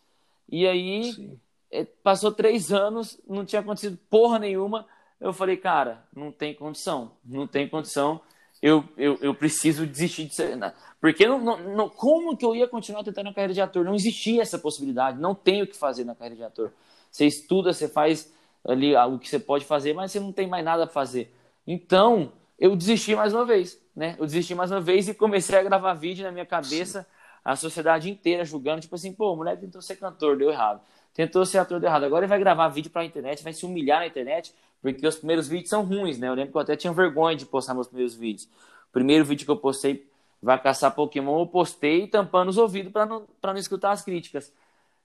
E 0.51 0.65
aí 0.65 1.37
é, 1.71 1.83
passou 1.83 2.31
três 2.31 2.71
anos, 2.71 3.19
não 3.27 3.45
tinha 3.45 3.59
acontecido 3.59 3.99
porra 4.09 4.39
nenhuma. 4.39 4.87
Eu 5.21 5.31
falei, 5.31 5.57
cara, 5.57 6.03
não 6.15 6.31
tem 6.31 6.55
condição, 6.55 7.11
não 7.23 7.45
tem 7.45 7.69
condição 7.69 8.21
eu, 8.61 8.83
eu, 8.97 9.17
eu 9.21 9.33
preciso 9.33 9.85
desistir 9.85 10.25
de 10.25 10.35
ser. 10.35 10.55
Né? 10.57 10.73
Porque 10.99 11.25
não, 11.27 11.39
não, 11.57 11.89
como 11.89 12.35
que 12.35 12.45
eu 12.45 12.55
ia 12.55 12.67
continuar 12.67 13.03
tentando 13.03 13.29
a 13.29 13.33
carreira 13.33 13.53
de 13.53 13.61
ator? 13.61 13.85
Não 13.85 13.95
existia 13.95 14.41
essa 14.41 14.59
possibilidade, 14.59 15.19
não 15.19 15.33
tem 15.33 15.61
o 15.61 15.67
que 15.67 15.77
fazer 15.77 16.03
na 16.03 16.15
carreira 16.15 16.35
de 16.35 16.43
ator. 16.43 16.71
Você 17.11 17.25
estuda, 17.25 17.73
você 17.73 17.87
faz 17.87 18.31
ali 18.67 18.95
o 18.95 19.17
que 19.17 19.29
você 19.29 19.39
pode 19.39 19.65
fazer, 19.65 19.93
mas 19.93 20.11
você 20.11 20.19
não 20.19 20.31
tem 20.31 20.47
mais 20.47 20.63
nada 20.63 20.83
a 20.83 20.87
fazer. 20.87 21.33
Então, 21.65 22.33
eu 22.59 22.75
desisti 22.75 23.15
mais 23.15 23.33
uma 23.33 23.45
vez, 23.45 23.79
né? 23.95 24.15
Eu 24.19 24.25
desisti 24.25 24.53
mais 24.53 24.69
uma 24.71 24.81
vez 24.81 25.07
e 25.07 25.13
comecei 25.13 25.57
a 25.57 25.63
gravar 25.63 25.93
vídeo 25.93 26.25
na 26.25 26.31
minha 26.31 26.45
cabeça, 26.45 27.07
a 27.43 27.55
sociedade 27.55 28.09
inteira 28.09 28.43
julgando, 28.43 28.81
tipo 28.81 28.95
assim, 28.95 29.13
pô, 29.13 29.33
o 29.33 29.37
moleque 29.37 29.61
tentou 29.61 29.81
ser 29.81 29.95
cantor, 29.95 30.37
deu 30.37 30.49
errado. 30.49 30.81
Tentou 31.13 31.45
ser 31.45 31.57
ator, 31.57 31.79
deu 31.79 31.89
errado. 31.89 32.03
Agora 32.03 32.25
ele 32.25 32.29
vai 32.29 32.39
gravar 32.39 32.67
vídeo 32.67 32.91
pra 32.91 33.03
internet, 33.03 33.43
vai 33.43 33.53
se 33.53 33.65
humilhar 33.65 33.99
na 33.99 34.07
internet, 34.07 34.53
porque 34.81 35.05
os 35.05 35.17
primeiros 35.17 35.47
vídeos 35.47 35.69
são 35.69 35.83
ruins, 35.83 36.17
né? 36.17 36.27
Eu 36.29 36.33
lembro 36.33 36.51
que 36.51 36.57
eu 36.57 36.61
até 36.61 36.75
tinha 36.75 36.93
vergonha 36.93 37.35
de 37.35 37.45
postar 37.45 37.73
meus 37.73 37.87
primeiros 37.87 38.15
vídeos. 38.15 38.45
O 38.89 38.91
primeiro 38.93 39.25
vídeo 39.25 39.45
que 39.45 39.51
eu 39.51 39.57
postei, 39.57 40.07
vai 40.41 40.61
caçar 40.61 40.95
Pokémon, 40.95 41.39
eu 41.39 41.47
postei 41.47 42.07
tampando 42.07 42.49
os 42.49 42.57
ouvidos 42.57 42.91
para 42.91 43.05
não, 43.05 43.27
pra 43.41 43.53
não 43.53 43.59
escutar 43.59 43.91
as 43.91 44.01
críticas. 44.01 44.53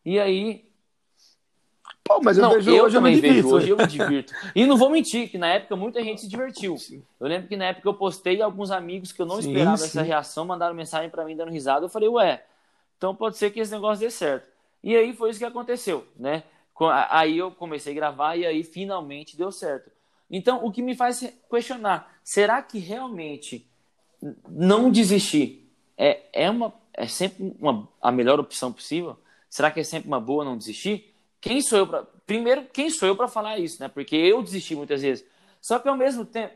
E 0.05 0.19
aí. 0.19 0.65
Pô, 2.05 2.21
mas 2.23 2.37
eu, 2.37 2.43
não, 2.43 2.53
vejo, 2.53 2.71
eu 2.71 2.85
hoje 2.85 2.97
também 2.97 3.15
eu 3.15 3.21
vejo, 3.21 3.49
hoje 3.49 3.69
eu 3.71 3.77
me 3.77 3.87
divirto. 3.87 4.33
E 4.55 4.67
não 4.67 4.77
vou 4.77 4.91
mentir, 4.91 5.29
que 5.31 5.39
na 5.39 5.49
época 5.49 5.75
muita 5.75 6.03
gente 6.03 6.21
se 6.21 6.29
divertiu. 6.29 6.77
Sim. 6.77 7.03
Eu 7.19 7.27
lembro 7.27 7.49
que 7.49 7.57
na 7.57 7.67
época 7.67 7.89
eu 7.89 7.95
postei 7.95 8.43
alguns 8.43 8.71
amigos 8.71 9.11
que 9.11 9.23
eu 9.23 9.27
não 9.27 9.41
sim, 9.41 9.51
esperava 9.51 9.79
sim. 9.79 9.85
essa 9.85 10.03
reação, 10.03 10.45
mandaram 10.45 10.75
mensagem 10.75 11.09
para 11.09 11.25
mim 11.25 11.35
dando 11.35 11.51
risada. 11.51 11.87
Eu 11.87 11.89
falei, 11.89 12.09
ué, 12.11 12.45
então 12.99 13.15
pode 13.15 13.39
ser 13.39 13.51
que 13.51 13.59
esse 13.59 13.73
negócio 13.73 14.01
dê 14.01 14.11
certo. 14.11 14.47
E 14.83 14.95
aí 14.95 15.15
foi 15.15 15.31
isso 15.31 15.39
que 15.39 15.47
aconteceu, 15.47 16.07
né? 16.15 16.43
Aí 17.11 17.39
eu 17.39 17.51
comecei 17.51 17.93
a 17.93 17.97
gravar 17.97 18.37
e 18.37 18.45
aí 18.45 18.63
finalmente 18.65 19.37
deu 19.37 19.53
certo. 19.53 19.91
Então, 20.31 20.65
o 20.65 20.73
que 20.73 20.83
me 20.83 20.97
faz 20.97 21.23
questionar, 21.49 22.19
será 22.23 22.61
que 22.63 22.79
realmente 22.79 23.71
não 24.49 24.91
desistir 24.91 25.71
é, 25.97 26.23
é, 26.33 26.51
uma, 26.51 26.73
é 26.93 27.07
sempre 27.07 27.55
uma, 27.61 27.89
a 28.01 28.11
melhor 28.11 28.41
opção 28.41 28.73
possível? 28.73 29.19
Será 29.49 29.71
que 29.71 29.81
é 29.81 29.85
sempre 29.85 30.09
uma 30.09 30.21
boa 30.21 30.45
não 30.45 30.57
desistir? 30.57 31.15
Quem 31.41 31.61
sou 31.61 31.79
eu 31.79 31.87
para 31.87 32.03
primeiro 32.27 32.65
quem 32.73 32.89
sou 32.89 33.07
eu 33.07 33.15
para 33.15 33.29
falar 33.29 33.59
isso, 33.59 33.81
né? 33.81 33.87
Porque 33.87 34.17
eu 34.17 34.43
desisti 34.43 34.75
muitas 34.75 35.03
vezes. 35.03 35.25
Só 35.61 35.79
que 35.79 35.89
ao 35.89 35.97
mesmo 35.97 36.25
tempo 36.25 36.55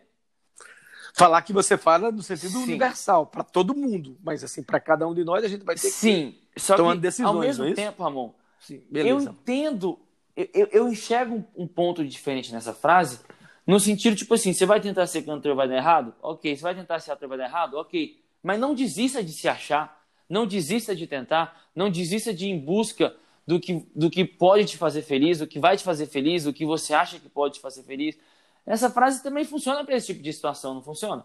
falar 1.14 1.42
que 1.42 1.52
você 1.52 1.76
fala 1.76 2.10
no 2.10 2.22
sentido 2.22 2.52
Sim. 2.52 2.62
universal 2.62 3.26
para 3.26 3.44
todo 3.44 3.74
mundo, 3.74 4.16
mas 4.22 4.42
assim 4.42 4.62
para 4.62 4.80
cada 4.80 5.06
um 5.06 5.14
de 5.14 5.24
nós 5.24 5.44
a 5.44 5.48
gente 5.48 5.64
vai 5.64 5.74
ter 5.74 5.90
Sim. 5.90 6.36
que 6.54 6.60
Só 6.60 6.76
tomando 6.76 6.96
que, 6.96 7.02
decisões. 7.02 7.34
Ao 7.34 7.40
mesmo 7.40 7.64
é 7.66 7.74
tempo, 7.74 8.02
Ramon, 8.02 8.32
Sim, 8.60 8.82
eu 8.92 9.20
entendo 9.20 9.98
eu, 10.54 10.68
eu 10.70 10.88
enxergo 10.88 11.44
um, 11.56 11.66
ponto 11.66 12.04
diferente 12.04 12.52
nessa 12.52 12.72
frase, 12.72 13.18
no 13.66 13.80
sentido, 13.80 14.16
tipo 14.16 14.34
assim, 14.34 14.52
você 14.52 14.64
vai 14.64 14.80
tentar 14.80 15.06
ser 15.06 15.22
cantor 15.22 15.54
vai 15.56 15.68
dar 15.68 15.76
errado? 15.76 16.14
Ok. 16.22 16.56
Você 16.56 16.62
vai 16.62 16.74
tentar 16.74 17.00
ser 17.00 17.10
ator 17.10 17.28
vai 17.28 17.36
dar 17.36 17.46
errado? 17.46 17.74
Ok. 17.74 18.20
Mas 18.42 18.58
não 18.58 18.74
desista 18.74 19.22
de 19.22 19.32
se 19.32 19.48
achar, 19.48 20.06
não 20.28 20.46
desista 20.46 20.94
de 20.94 21.06
tentar, 21.06 21.68
não 21.74 21.90
desista 21.90 22.32
de 22.32 22.46
ir 22.46 22.50
em 22.50 22.58
busca 22.58 23.14
do 23.46 23.58
que, 23.58 23.84
do 23.94 24.08
que 24.08 24.24
pode 24.24 24.64
te 24.64 24.76
fazer 24.76 25.02
feliz, 25.02 25.38
do 25.38 25.46
que 25.46 25.58
vai 25.58 25.76
te 25.76 25.82
fazer 25.82 26.06
feliz, 26.06 26.44
do 26.44 26.52
que 26.52 26.64
você 26.64 26.94
acha 26.94 27.18
que 27.18 27.28
pode 27.28 27.54
te 27.54 27.60
fazer 27.60 27.82
feliz. 27.82 28.16
Essa 28.64 28.88
frase 28.88 29.22
também 29.22 29.44
funciona 29.44 29.84
para 29.84 29.96
esse 29.96 30.06
tipo 30.08 30.22
de 30.22 30.32
situação, 30.32 30.74
não 30.74 30.82
funciona? 30.82 31.24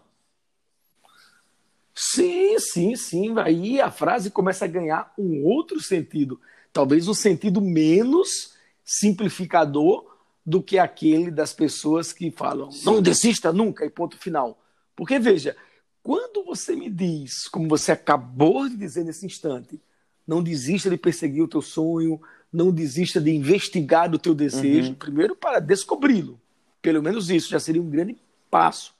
Sim, 1.94 2.58
sim, 2.58 2.96
sim. 2.96 3.38
Aí 3.38 3.80
a 3.80 3.90
frase 3.90 4.30
começa 4.30 4.64
a 4.64 4.68
ganhar 4.68 5.14
um 5.16 5.44
outro 5.44 5.80
sentido. 5.80 6.40
Talvez 6.72 7.06
um 7.06 7.14
sentido 7.14 7.60
menos 7.60 8.53
simplificador 8.84 10.04
do 10.44 10.62
que 10.62 10.78
aquele 10.78 11.30
das 11.30 11.52
pessoas 11.52 12.12
que 12.12 12.30
falam 12.30 12.68
não 12.84 13.00
desista 13.00 13.52
nunca 13.52 13.84
e 13.84 13.90
ponto 13.90 14.18
final. 14.18 14.62
Porque 14.94 15.18
veja, 15.18 15.56
quando 16.02 16.44
você 16.44 16.76
me 16.76 16.90
diz, 16.90 17.48
como 17.48 17.66
você 17.66 17.92
acabou 17.92 18.68
de 18.68 18.76
dizer 18.76 19.04
nesse 19.04 19.24
instante, 19.24 19.80
não 20.26 20.42
desista 20.42 20.90
de 20.90 20.96
perseguir 20.98 21.42
o 21.42 21.48
teu 21.48 21.62
sonho, 21.62 22.20
não 22.52 22.70
desista 22.70 23.20
de 23.20 23.30
investigar 23.30 24.14
o 24.14 24.18
teu 24.18 24.34
desejo, 24.34 24.90
uhum. 24.90 24.94
primeiro 24.94 25.34
para 25.34 25.58
descobri-lo. 25.58 26.40
Pelo 26.80 27.02
menos 27.02 27.30
isso 27.30 27.48
já 27.48 27.58
seria 27.58 27.80
um 27.80 27.88
grande 27.88 28.16
passo 28.50 28.94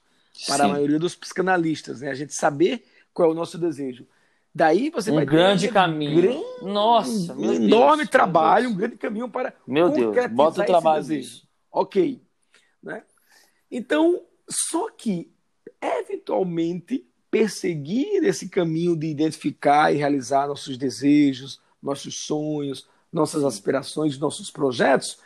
para 0.47 0.57
Sim. 0.57 0.63
a 0.63 0.67
maioria 0.67 0.99
dos 0.99 1.15
psicanalistas, 1.15 2.01
né? 2.01 2.09
A 2.09 2.15
gente 2.15 2.33
saber 2.33 2.83
qual 3.13 3.29
é 3.29 3.31
o 3.31 3.35
nosso 3.35 3.57
desejo. 3.57 4.05
Daí 4.55 4.89
você 4.89 5.11
um 5.11 5.15
vai 5.15 5.25
grande 5.25 5.67
caminho. 5.67 6.21
Grande, 6.21 6.45
Nossa, 6.61 7.33
um 7.33 7.51
enorme 7.51 8.03
Deus, 8.03 8.09
trabalho, 8.09 8.69
um 8.69 8.73
grande 8.73 8.95
caminho 8.95 9.27
para 9.27 9.53
meu 9.67 9.89
Deus, 9.89 10.15
bota 10.31 10.61
o 10.61 10.65
trabalho 10.65 11.03
desejo. 11.03 11.41
Ok, 11.69 12.21
né? 12.81 13.03
Então, 13.69 14.21
só 14.49 14.89
que 14.89 15.29
eventualmente 15.81 17.05
perseguir 17.29 18.23
esse 18.23 18.47
caminho 18.47 18.95
de 18.95 19.07
identificar 19.07 19.91
e 19.93 19.97
realizar 19.97 20.47
nossos 20.47 20.77
desejos, 20.77 21.59
nossos 21.83 22.25
sonhos, 22.25 22.87
nossas 23.11 23.43
aspirações, 23.43 24.17
nossos 24.17 24.49
projetos, 24.49 25.19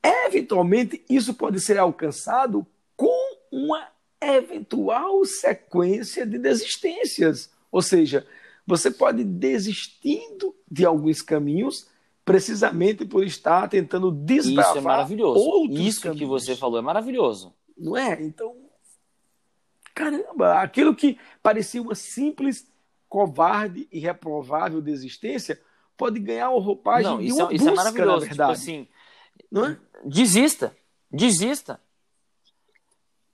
eventualmente 0.00 1.04
isso 1.10 1.34
pode 1.34 1.58
ser 1.58 1.78
alcançado 1.78 2.64
com 2.94 3.36
uma 3.50 3.88
eventual 4.20 5.24
sequência 5.24 6.24
de 6.24 6.38
desistências. 6.38 7.50
Ou 7.72 7.82
seja, 7.82 8.24
você 8.66 8.90
pode 8.90 9.24
desistindo 9.24 10.54
de 10.70 10.84
alguns 10.84 11.20
caminhos 11.20 11.88
precisamente 12.24 13.04
por 13.04 13.24
estar 13.24 13.68
tentando 13.68 14.10
desbravar 14.10 14.70
Isso 14.70 14.78
é 14.78 14.80
maravilhoso. 14.80 15.40
outros 15.40 15.80
Isso 15.80 16.00
caminhos. 16.00 16.20
que 16.20 16.26
você 16.26 16.56
falou 16.56 16.78
é 16.78 16.82
maravilhoso. 16.82 17.52
Não 17.76 17.96
é? 17.96 18.22
Então, 18.22 18.54
caramba, 19.94 20.60
aquilo 20.60 20.94
que 20.94 21.18
parecia 21.42 21.82
uma 21.82 21.94
simples, 21.94 22.70
covarde 23.08 23.88
e 23.90 23.98
reprovável 23.98 24.80
desistência 24.80 25.60
pode 25.96 26.18
ganhar 26.20 26.50
uma 26.50 26.60
roupagem 26.60 27.10
não, 27.10 27.18
de 27.18 27.26
isso, 27.26 27.36
uma 27.36 27.52
é, 27.52 27.54
isso 27.54 27.64
busca, 27.64 27.72
é 27.72 27.76
maravilhoso. 27.76 28.20
na 28.20 28.26
verdade. 28.26 28.60
Tipo 28.60 28.72
assim, 28.72 28.88
não 29.50 29.64
é? 29.66 29.78
desista, 30.04 30.76
desista. 31.10 31.80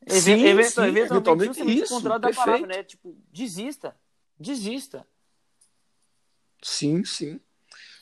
Sim, 0.06 0.42
Event, 0.42 0.70
sim, 0.70 0.82
eventualmente 0.82 1.60
isso, 1.70 1.98
o 1.98 2.18
da 2.18 2.32
palavra, 2.32 2.66
né? 2.66 2.82
Tipo, 2.82 3.14
desista, 3.30 3.94
desista. 4.40 5.06
Sim, 6.62 7.04
sim. 7.04 7.40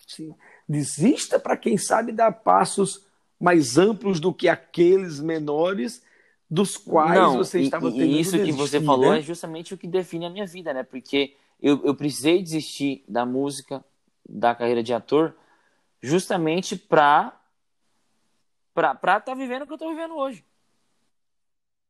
sim. 0.06 0.34
Desista 0.68 1.38
para 1.38 1.56
quem 1.56 1.76
sabe 1.76 2.12
dar 2.12 2.32
passos 2.32 3.06
mais 3.38 3.76
amplos 3.78 4.18
do 4.18 4.32
que 4.32 4.48
aqueles 4.48 5.20
menores 5.20 6.02
dos 6.50 6.76
quais 6.76 7.18
Não, 7.20 7.38
você 7.38 7.60
estava 7.60 7.90
tendo 7.90 8.04
E 8.04 8.20
isso 8.20 8.30
desistir, 8.38 8.52
que 8.52 8.52
você 8.52 8.80
falou 8.80 9.12
né? 9.12 9.18
é 9.18 9.22
justamente 9.22 9.74
o 9.74 9.78
que 9.78 9.86
define 9.86 10.26
a 10.26 10.30
minha 10.30 10.46
vida, 10.46 10.72
né? 10.72 10.82
Porque 10.82 11.36
eu, 11.60 11.84
eu 11.84 11.94
precisei 11.94 12.42
desistir 12.42 13.04
da 13.08 13.26
música, 13.26 13.84
da 14.28 14.54
carreira 14.54 14.82
de 14.82 14.92
ator, 14.92 15.34
justamente 16.02 16.76
para 16.76 17.40
para 18.72 18.92
estar 18.92 19.20
tá 19.20 19.34
vivendo 19.34 19.62
o 19.62 19.66
que 19.66 19.72
eu 19.72 19.76
estou 19.76 19.88
vivendo 19.88 20.16
hoje. 20.16 20.44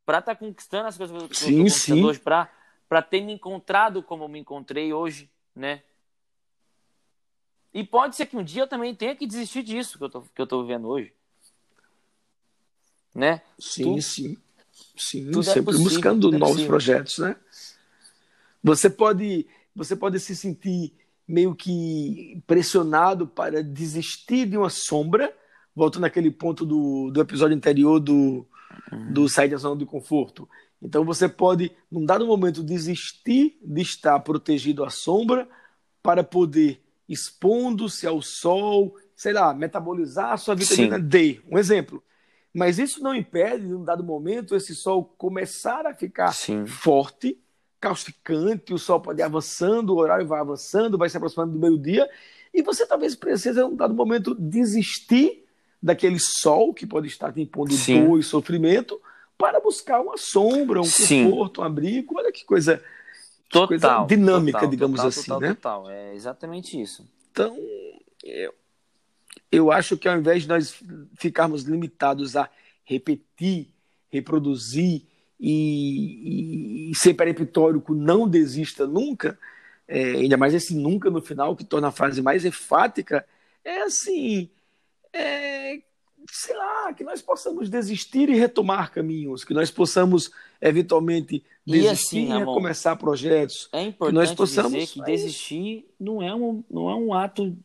Para 0.04 0.20
estar 0.20 0.36
tá 0.36 0.38
conquistando 0.38 0.86
as 0.86 0.96
coisas 0.96 1.16
que 1.16 1.22
eu 1.22 1.26
estou 1.26 1.52
conquistando 1.52 2.00
sim. 2.00 2.06
hoje, 2.06 2.20
para 2.20 3.02
ter 3.02 3.20
me 3.22 3.32
encontrado 3.32 4.04
como 4.04 4.22
eu 4.22 4.28
me 4.28 4.38
encontrei 4.38 4.92
hoje, 4.92 5.28
né? 5.54 5.82
E 7.76 7.84
pode 7.84 8.16
ser 8.16 8.24
que 8.24 8.34
um 8.38 8.42
dia 8.42 8.62
eu 8.62 8.66
também 8.66 8.94
tenha 8.94 9.14
que 9.14 9.26
desistir 9.26 9.62
disso 9.62 9.98
que 9.98 10.04
eu 10.04 10.08
tô, 10.08 10.22
que 10.22 10.40
eu 10.40 10.46
tô 10.46 10.62
vivendo 10.62 10.88
hoje. 10.88 11.12
Né? 13.14 13.42
Sim, 13.58 13.82
tu, 13.96 14.00
sim. 14.00 14.36
Sim, 14.96 15.26
Tudo 15.26 15.40
é 15.40 15.52
sempre 15.52 15.76
é 15.76 15.78
buscando 15.78 16.34
é 16.34 16.38
novos 16.38 16.54
possível. 16.54 16.70
projetos, 16.70 17.18
né? 17.18 17.36
Você 18.64 18.88
pode, 18.88 19.46
você 19.74 19.94
pode 19.94 20.18
se 20.20 20.34
sentir 20.34 20.94
meio 21.28 21.54
que 21.54 22.42
pressionado 22.46 23.26
para 23.26 23.62
desistir 23.62 24.46
de 24.46 24.56
uma 24.56 24.70
sombra, 24.70 25.36
voltando 25.74 26.02
naquele 26.02 26.30
ponto 26.30 26.64
do, 26.64 27.10
do 27.10 27.20
episódio 27.20 27.54
anterior 27.54 28.00
do, 28.00 28.46
do 29.10 29.28
sair 29.28 29.50
da 29.50 29.58
zona 29.58 29.76
de 29.76 29.84
conforto. 29.84 30.48
Então 30.80 31.04
você 31.04 31.28
pode, 31.28 31.70
num 31.90 32.06
dado 32.06 32.26
momento, 32.26 32.62
desistir 32.62 33.58
de 33.62 33.82
estar 33.82 34.18
protegido 34.20 34.82
à 34.82 34.88
sombra 34.88 35.46
para 36.02 36.24
poder, 36.24 36.80
expondo-se 37.08 38.06
ao 38.06 38.20
sol, 38.20 38.94
sei 39.14 39.32
lá, 39.32 39.54
metabolizar 39.54 40.32
a 40.32 40.36
sua 40.36 40.54
vitamina 40.54 40.98
Sim. 40.98 41.06
D. 41.06 41.40
Um 41.50 41.58
exemplo. 41.58 42.02
Mas 42.52 42.78
isso 42.78 43.02
não 43.02 43.14
impede, 43.14 43.66
num 43.66 43.84
dado 43.84 44.02
momento, 44.02 44.56
esse 44.56 44.74
sol 44.74 45.04
começar 45.04 45.86
a 45.86 45.94
ficar 45.94 46.32
Sim. 46.32 46.64
forte, 46.66 47.38
causticante, 47.78 48.72
o 48.72 48.78
sol 48.78 49.00
pode 49.00 49.20
ir 49.20 49.22
avançando, 49.22 49.90
o 49.90 49.98
horário 49.98 50.26
vai 50.26 50.40
avançando, 50.40 50.96
vai 50.96 51.08
se 51.08 51.16
aproximando 51.16 51.52
do 51.52 51.58
meio-dia, 51.58 52.08
e 52.52 52.62
você 52.62 52.86
talvez 52.86 53.14
precise, 53.14 53.60
num 53.60 53.76
dado 53.76 53.92
momento, 53.92 54.34
desistir 54.34 55.44
daquele 55.82 56.18
sol 56.18 56.72
que 56.72 56.86
pode 56.86 57.06
estar 57.06 57.32
te 57.32 57.42
impondo 57.42 57.74
Sim. 57.74 58.06
dor 58.06 58.18
e 58.18 58.22
sofrimento 58.22 59.00
para 59.36 59.60
buscar 59.60 60.00
uma 60.00 60.16
sombra, 60.16 60.80
um 60.80 60.84
Sim. 60.84 61.24
conforto, 61.24 61.60
um 61.60 61.64
abrigo. 61.64 62.18
Olha 62.18 62.32
que 62.32 62.44
coisa, 62.44 62.82
total, 63.48 63.68
coisa 63.68 64.06
dinâmica, 64.06 64.58
total, 64.58 64.70
digamos 64.70 64.96
total, 64.96 65.08
assim, 65.08 65.22
total, 65.22 65.40
né? 65.40 65.54
Total, 65.54 65.90
é 65.90 66.14
exatamente 66.14 66.80
isso. 66.80 67.08
Então, 67.30 67.56
eu, 68.24 68.54
eu 69.50 69.72
acho 69.72 69.96
que 69.96 70.08
ao 70.08 70.18
invés 70.18 70.42
de 70.42 70.48
nós 70.48 70.82
ficarmos 71.18 71.62
limitados 71.62 72.36
a 72.36 72.48
repetir, 72.84 73.68
reproduzir 74.08 75.02
e, 75.38 76.88
e, 76.88 76.90
e 76.90 76.94
ser 76.94 77.14
peremptório 77.14 77.82
não 77.90 78.28
desista 78.28 78.86
nunca, 78.86 79.38
é, 79.86 80.12
ainda 80.12 80.36
mais 80.36 80.54
esse 80.54 80.74
nunca 80.74 81.10
no 81.10 81.20
final, 81.20 81.54
que 81.54 81.64
torna 81.64 81.88
a 81.88 81.92
frase 81.92 82.22
mais 82.22 82.44
enfática, 82.44 83.26
é 83.64 83.82
assim, 83.82 84.48
é, 85.12 85.80
sei 86.30 86.56
lá, 86.56 86.92
que 86.92 87.04
nós 87.04 87.22
possamos 87.22 87.68
desistir 87.68 88.28
e 88.28 88.38
retomar 88.38 88.92
caminhos, 88.92 89.44
que 89.44 89.54
nós 89.54 89.70
possamos 89.70 90.30
eventualmente 90.60 91.44
desistir 91.66 92.18
e, 92.18 92.32
assim, 92.32 92.34
e 92.34 92.38
recomeçar 92.38 92.96
projetos. 92.96 93.68
É 93.72 93.82
importante 93.82 94.12
que 94.12 94.28
nós 94.28 94.34
possamos, 94.34 94.72
dizer 94.72 94.86
que 94.86 95.02
desistir 95.02 95.88
não 95.98 96.22
é 96.22 96.34
um, 96.34 96.64
não 96.70 96.90
é 96.90 96.94
um 96.94 97.14
ato 97.14 97.56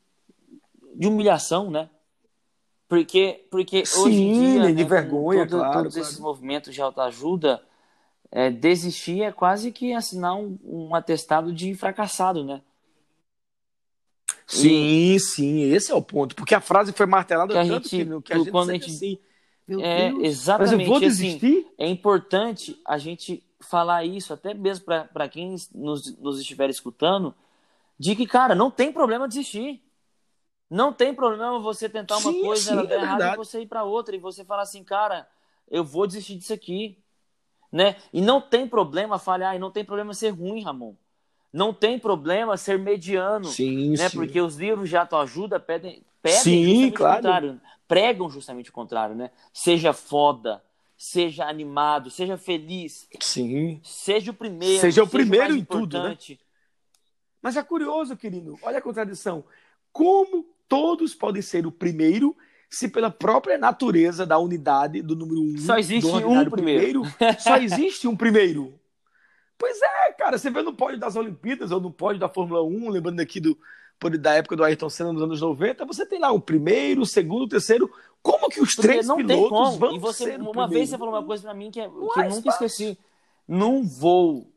de 0.95 1.07
humilhação, 1.07 1.69
né? 1.71 1.89
Porque, 2.87 3.47
porque 3.49 3.85
Sim, 3.85 3.99
hoje 4.01 4.21
em 4.21 4.33
dia, 4.33 4.73
de 4.73 4.83
né, 4.83 4.83
vergonha, 4.83 5.47
todo, 5.47 5.59
claro, 5.59 5.73
todos 5.79 5.93
claro. 5.93 6.07
esses 6.07 6.19
movimentos 6.19 6.73
de 6.73 6.81
autoajuda, 6.81 7.63
é, 8.29 8.49
desistir 8.49 9.23
é 9.23 9.31
quase 9.31 9.71
que 9.71 9.93
assinar 9.93 10.35
um, 10.35 10.57
um 10.63 10.95
atestado 10.95 11.53
de 11.53 11.73
fracassado, 11.73 12.43
né? 12.43 12.61
Sim, 14.51 15.13
e... 15.13 15.19
sim, 15.19 15.61
esse 15.71 15.91
é 15.91 15.95
o 15.95 16.01
ponto. 16.01 16.35
Porque 16.35 16.53
a 16.53 16.61
frase 16.61 16.91
foi 16.91 17.05
martelada 17.05 17.53
que 17.53 17.69
tanto 17.69 17.89
gente, 17.89 18.05
que, 18.05 18.21
que 18.21 18.33
a 18.33 18.37
gente 18.37 18.51
quando 18.51 18.69
a 18.69 18.73
gente 18.73 18.91
assim, 18.91 19.17
é, 19.79 20.09
exatamente. 20.25 20.75
Mas 20.75 20.87
eu 20.87 20.87
vou 20.87 20.99
desistir? 20.99 21.57
Assim, 21.57 21.65
é 21.77 21.87
importante 21.87 22.81
a 22.85 22.97
gente 22.97 23.43
falar 23.61 24.03
isso, 24.03 24.33
até 24.33 24.53
mesmo 24.53 24.85
para 24.85 25.29
quem 25.29 25.55
nos, 25.73 26.17
nos 26.17 26.39
estiver 26.39 26.69
escutando, 26.69 27.33
de 27.97 28.15
que, 28.15 28.25
cara, 28.25 28.53
não 28.53 28.69
tem 28.69 28.91
problema 28.91 29.27
desistir. 29.27 29.81
Não 30.69 30.91
tem 30.91 31.13
problema 31.13 31.59
você 31.59 31.87
tentar 31.87 32.17
uma 32.17 32.31
sim, 32.31 32.41
coisa, 32.41 32.63
sim, 32.63 32.71
ela 32.71 32.83
é 32.83 32.87
der 32.87 33.01
errado 33.01 33.33
e 33.33 33.37
você 33.37 33.61
ir 33.61 33.67
para 33.67 33.83
outra. 33.83 34.15
E 34.15 34.19
você 34.19 34.43
falar 34.43 34.63
assim, 34.63 34.83
cara, 34.83 35.27
eu 35.69 35.83
vou 35.83 36.07
desistir 36.07 36.35
disso 36.35 36.53
aqui. 36.53 36.97
Né? 37.71 37.95
E 38.11 38.21
não 38.21 38.41
tem 38.41 38.67
problema 38.67 39.17
falhar, 39.17 39.55
e 39.55 39.59
não 39.59 39.71
tem 39.71 39.85
problema 39.85 40.13
ser 40.13 40.29
ruim, 40.29 40.61
Ramon. 40.61 40.93
Não 41.51 41.73
tem 41.73 41.99
problema 41.99 42.55
ser 42.55 42.79
mediano. 42.79 43.45
Sim, 43.45 43.91
né? 43.91 44.09
sim. 44.09 44.17
Porque 44.17 44.39
os 44.39 44.55
livros 44.55 44.89
de 44.89 44.95
autoajuda 44.95 45.59
pedem, 45.59 46.01
pedem 46.21 46.39
Sim, 46.39 46.65
justamente 46.65 46.93
claro. 46.93 47.13
o 47.13 47.15
contrário. 47.17 47.61
Pregam 47.87 48.29
justamente 48.29 48.69
o 48.69 48.73
contrário, 48.73 49.15
né? 49.15 49.31
Seja 49.53 49.91
foda, 49.91 50.63
seja 50.97 51.45
animado, 51.45 52.09
seja 52.09 52.37
feliz, 52.37 53.07
Sim. 53.19 53.81
seja 53.83 54.31
o 54.31 54.33
primeiro. 54.33 54.79
Seja 54.79 55.03
o 55.03 55.07
primeiro 55.07 55.49
mais 55.49 55.61
em 55.61 55.65
tudo, 55.65 55.97
né? 55.97 55.99
importante. 56.03 56.39
Mas 57.41 57.57
é 57.57 57.63
curioso, 57.63 58.15
querido. 58.15 58.57
Olha 58.61 58.77
a 58.77 58.81
contradição. 58.81 59.43
Como 59.91 60.45
todos 60.69 61.13
podem 61.13 61.41
ser 61.41 61.67
o 61.67 61.71
primeiro 61.71 62.35
se 62.69 62.87
pela 62.87 63.11
própria 63.11 63.57
natureza 63.57 64.25
da 64.25 64.37
unidade, 64.37 65.01
do 65.01 65.13
número 65.13 65.41
um, 65.41 65.57
Só 65.57 65.77
existe 65.77 66.07
um 66.07 66.13
ordinário 66.13 66.49
primeiro. 66.49 67.03
só 67.37 67.57
existe 67.57 68.07
um 68.07 68.15
primeiro. 68.15 68.73
Pois 69.61 69.79
é, 69.79 70.11
cara, 70.13 70.37
você 70.39 70.49
vê 70.49 70.63
no 70.63 70.73
pódio 70.73 70.99
das 70.99 71.15
Olimpíadas 71.15 71.69
ou 71.71 71.79
no 71.79 71.91
pódio 71.91 72.19
da 72.19 72.27
Fórmula 72.27 72.63
1, 72.63 72.89
lembrando 72.89 73.19
aqui 73.19 73.39
do, 73.39 73.55
da 74.19 74.33
época 74.33 74.55
do 74.55 74.63
Ayrton 74.63 74.89
Senna 74.89 75.13
nos 75.13 75.21
anos 75.21 75.39
90, 75.39 75.85
você 75.85 76.03
tem 76.03 76.19
lá 76.19 76.31
o 76.31 76.41
primeiro, 76.41 77.01
o 77.01 77.05
segundo, 77.05 77.43
o 77.43 77.47
terceiro. 77.47 77.87
Como 78.23 78.49
que 78.49 78.59
os 78.59 78.73
Porque 78.73 78.87
três 78.87 79.07
não 79.07 79.17
tem 79.17 79.27
pilotos 79.27 79.49
como. 79.49 79.77
vão 79.77 79.91
E 79.95 79.99
você, 79.99 80.23
ser 80.25 80.39
uma 80.41 80.49
primeiro? 80.49 80.71
vez 80.73 80.89
você 80.89 80.97
falou 80.97 81.13
uma 81.13 81.23
coisa 81.23 81.43
pra 81.43 81.53
mim 81.53 81.69
que, 81.69 81.79
é- 81.79 81.87
que 81.87 81.93
eu 81.95 82.29
nunca 82.29 82.49
esqueci. 82.49 82.97
Num 83.47 83.83
voo 83.83 84.47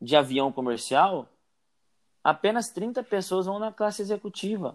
de 0.00 0.16
avião 0.16 0.50
comercial, 0.50 1.28
apenas 2.24 2.68
30 2.70 3.02
pessoas 3.02 3.44
vão 3.46 3.58
na 3.58 3.70
classe 3.72 4.00
executiva. 4.02 4.74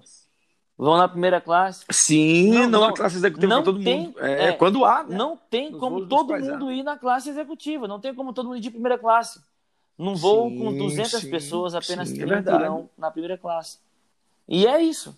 Vão 0.77 0.97
na 0.97 1.07
primeira 1.07 1.39
classe. 1.39 1.85
Sim, 1.91 2.51
Não, 2.53 2.61
não, 2.63 2.69
não, 2.81 2.83
a 2.85 2.93
classe 2.93 3.15
executiva 3.15 3.47
não 3.53 3.63
para 3.63 3.71
todo 3.73 3.83
tem- 3.83 3.99
mundo. 4.07 4.19
É, 4.19 4.45
é, 4.49 4.51
quando 4.53 4.83
há, 4.85 5.03
né? 5.03 5.15
Não 5.15 5.37
tem 5.37 5.69
Nos 5.71 5.79
como 5.79 6.05
todo 6.07 6.35
mundo 6.37 6.71
ir 6.71 6.83
na 6.83 6.97
classe 6.97 7.29
executiva. 7.29 7.87
Não 7.87 7.99
tem 7.99 8.13
como 8.13 8.33
todo 8.33 8.47
mundo 8.47 8.57
ir 8.57 8.61
de 8.61 8.71
primeira 8.71 8.97
classe. 8.97 9.39
Num 9.97 10.15
voo 10.15 10.49
Sim, 10.49 10.57
com 10.57 10.73
200 10.77 11.21
sim, 11.21 11.29
pessoas, 11.29 11.75
apenas 11.75 12.09
sim, 12.09 12.15
é 12.15 12.25
30 12.25 12.35
verdade. 12.35 12.63
irão 12.63 12.89
na 12.97 13.11
primeira 13.11 13.37
classe. 13.37 13.79
E 14.47 14.65
é 14.67 14.81
isso. 14.81 15.17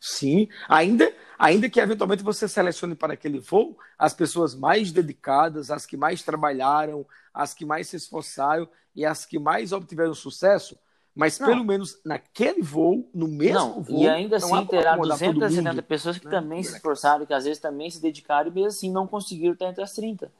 Sim, 0.00 0.48
ainda, 0.68 1.12
ainda 1.38 1.68
que 1.68 1.80
eventualmente 1.80 2.22
você 2.22 2.46
selecione 2.46 2.94
para 2.94 3.14
aquele 3.14 3.38
voo 3.38 3.76
as 3.98 4.12
pessoas 4.14 4.54
mais 4.54 4.92
dedicadas, 4.92 5.70
as 5.70 5.86
que 5.86 5.96
mais 5.96 6.22
trabalharam, 6.22 7.06
as 7.32 7.54
que 7.54 7.64
mais 7.64 7.88
se 7.88 7.96
esforçaram 7.96 8.68
e 8.94 9.04
as 9.04 9.24
que 9.26 9.38
mais 9.38 9.72
obtiveram 9.72 10.14
sucesso, 10.14 10.78
mas 11.14 11.38
Não. 11.38 11.46
pelo 11.46 11.64
menos 11.64 11.98
naquele 12.04 12.62
voo, 12.62 13.08
no 13.14 13.26
mesmo 13.26 13.54
Não, 13.54 13.82
voo, 13.82 14.02
e 14.02 14.08
ainda 14.08 14.38
não 14.38 14.54
há 14.54 14.58
assim 14.58 14.66
terá 14.66 14.90
acomodar 14.92 15.18
todo 15.18 15.40
270 15.40 15.70
mundo. 15.72 15.82
pessoas 15.82 16.18
que 16.18 16.24
né? 16.26 16.30
também 16.30 16.62
se 16.62 16.76
esforçaram, 16.76 17.26
que 17.26 17.32
às 17.34 17.44
vezes 17.44 17.58
também 17.58 17.90
se 17.90 18.00
dedicaram 18.00 18.50
e 18.50 18.54
mesmo 18.54 18.68
assim 18.68 18.92
não 18.92 19.06
conseguiram 19.06 19.54
estar 19.54 19.66
entre 19.66 19.82
as 19.82 19.92
30, 19.92 20.30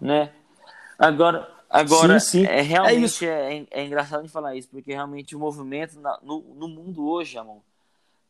né? 0.00 0.32
Agora, 0.98 1.50
agora 1.72 2.20
Sim, 2.20 2.44
sim. 2.44 2.44
é 2.46 2.58
É 2.58 2.62
realmente 2.62 3.04
isso. 3.04 3.24
é, 3.24 3.66
é 3.70 3.84
engraçado 3.84 4.22
de 4.22 4.28
falar 4.28 4.54
isso, 4.56 4.68
porque 4.68 4.92
realmente 4.92 5.34
o 5.34 5.38
movimento 5.38 5.98
na- 6.00 6.18
no, 6.22 6.40
no 6.54 6.68
mundo 6.68 7.06
hoje, 7.08 7.38
amor, 7.38 7.62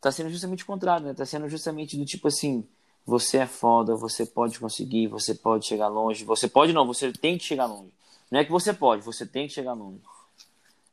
tá 0.01 0.11
sendo 0.11 0.29
justamente 0.29 0.63
o 0.63 0.67
contrário, 0.67 1.05
né? 1.07 1.13
Tá 1.13 1.25
sendo 1.25 1.47
justamente 1.49 1.97
do 1.97 2.05
tipo 2.05 2.27
assim, 2.27 2.65
você 3.05 3.37
é 3.39 3.47
foda, 3.47 3.95
você 3.95 4.25
pode 4.25 4.59
conseguir, 4.59 5.07
você 5.07 5.35
pode 5.35 5.65
chegar 5.65 5.87
longe, 5.87 6.23
você 6.25 6.47
pode 6.47 6.73
não, 6.73 6.85
você 6.87 7.11
tem 7.11 7.37
que 7.37 7.43
chegar 7.43 7.65
longe. 7.65 7.91
Não 8.31 8.39
é 8.39 8.45
que 8.45 8.51
você 8.51 8.73
pode, 8.73 9.03
você 9.03 9.25
tem 9.25 9.47
que 9.47 9.53
chegar 9.53 9.73
longe, 9.73 10.01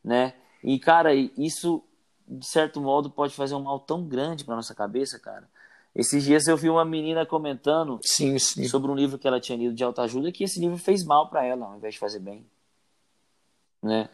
né? 0.05 0.35
E 0.63 0.79
cara, 0.79 1.15
isso 1.15 1.83
de 2.29 2.47
certo 2.47 2.81
modo 2.81 3.11
pode 3.11 3.35
fazer 3.35 3.55
um 3.55 3.63
mal 3.63 3.81
tão 3.81 4.05
grande 4.05 4.45
para 4.45 4.55
nossa 4.57 4.75
cabeça, 4.75 5.19
cara. 5.19 5.49
Esses 5.95 6.23
dias 6.23 6.47
eu 6.47 6.57
vi 6.57 6.71
uma 6.71 6.85
menina 6.85 7.27
comentando 7.27 7.99
Sim, 8.03 8.39
sim. 8.39 8.65
sobre 8.69 8.91
um 8.91 8.95
livro 8.95 9.19
que 9.19 9.27
ela 9.27 9.41
tinha 9.41 9.59
lido 9.59 9.75
de 9.75 9.83
autoajuda 9.83 10.31
que 10.31 10.45
esse 10.45 10.61
livro 10.61 10.79
fez 10.79 11.05
mal 11.05 11.29
para 11.29 11.45
ela, 11.45 11.67
ao 11.67 11.77
invés 11.77 11.95
de 11.95 12.01
fazer 12.01 12.21
bem. 12.21 12.47
Né? 13.83 14.09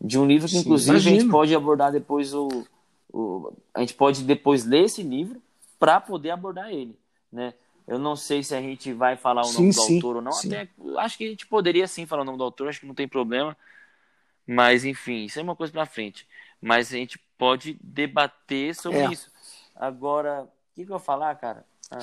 De 0.00 0.18
um 0.18 0.26
livro 0.26 0.46
que, 0.46 0.54
Sim, 0.54 0.60
inclusive, 0.60 0.96
a 0.96 1.00
gente 1.00 1.12
imagino. 1.14 1.32
pode 1.32 1.54
abordar 1.54 1.90
depois 1.92 2.32
o, 2.34 2.66
o. 3.12 3.52
A 3.74 3.80
gente 3.80 3.94
pode 3.94 4.22
depois 4.22 4.64
ler 4.64 4.84
esse 4.84 5.02
livro 5.02 5.40
para 5.78 6.00
poder 6.00 6.30
abordar 6.30 6.70
ele. 6.70 6.96
Né? 7.32 7.54
Eu 7.86 7.98
não 7.98 8.14
sei 8.14 8.42
se 8.42 8.54
a 8.54 8.60
gente 8.60 8.92
vai 8.92 9.16
falar 9.16 9.42
o 9.44 9.52
nome 9.52 9.72
do 9.72 9.80
autor 9.80 10.16
ou 10.16 10.22
não. 10.22 10.32
Até, 10.32 10.68
acho 10.98 11.18
que 11.18 11.24
a 11.24 11.28
gente 11.28 11.46
poderia 11.46 11.86
sim 11.88 12.06
falar 12.06 12.22
o 12.22 12.24
nome 12.24 12.38
do 12.38 12.44
autor, 12.44 12.68
acho 12.68 12.80
que 12.80 12.86
não 12.86 12.94
tem 12.94 13.08
problema. 13.08 13.56
Mas, 14.46 14.84
enfim, 14.84 15.24
isso 15.24 15.38
é 15.38 15.42
uma 15.42 15.56
coisa 15.56 15.72
para 15.72 15.86
frente. 15.86 16.26
Mas 16.60 16.92
a 16.92 16.96
gente 16.96 17.18
pode 17.38 17.76
debater 17.82 18.74
sobre 18.74 18.98
É. 19.00 19.10
isso. 19.12 19.30
Agora, 19.74 20.48
que, 20.74 20.84
que 20.84 20.90
eu 20.92 20.98
vou 20.98 20.98
falar, 20.98 21.34
cara? 21.36 21.64
Ah, 21.90 21.98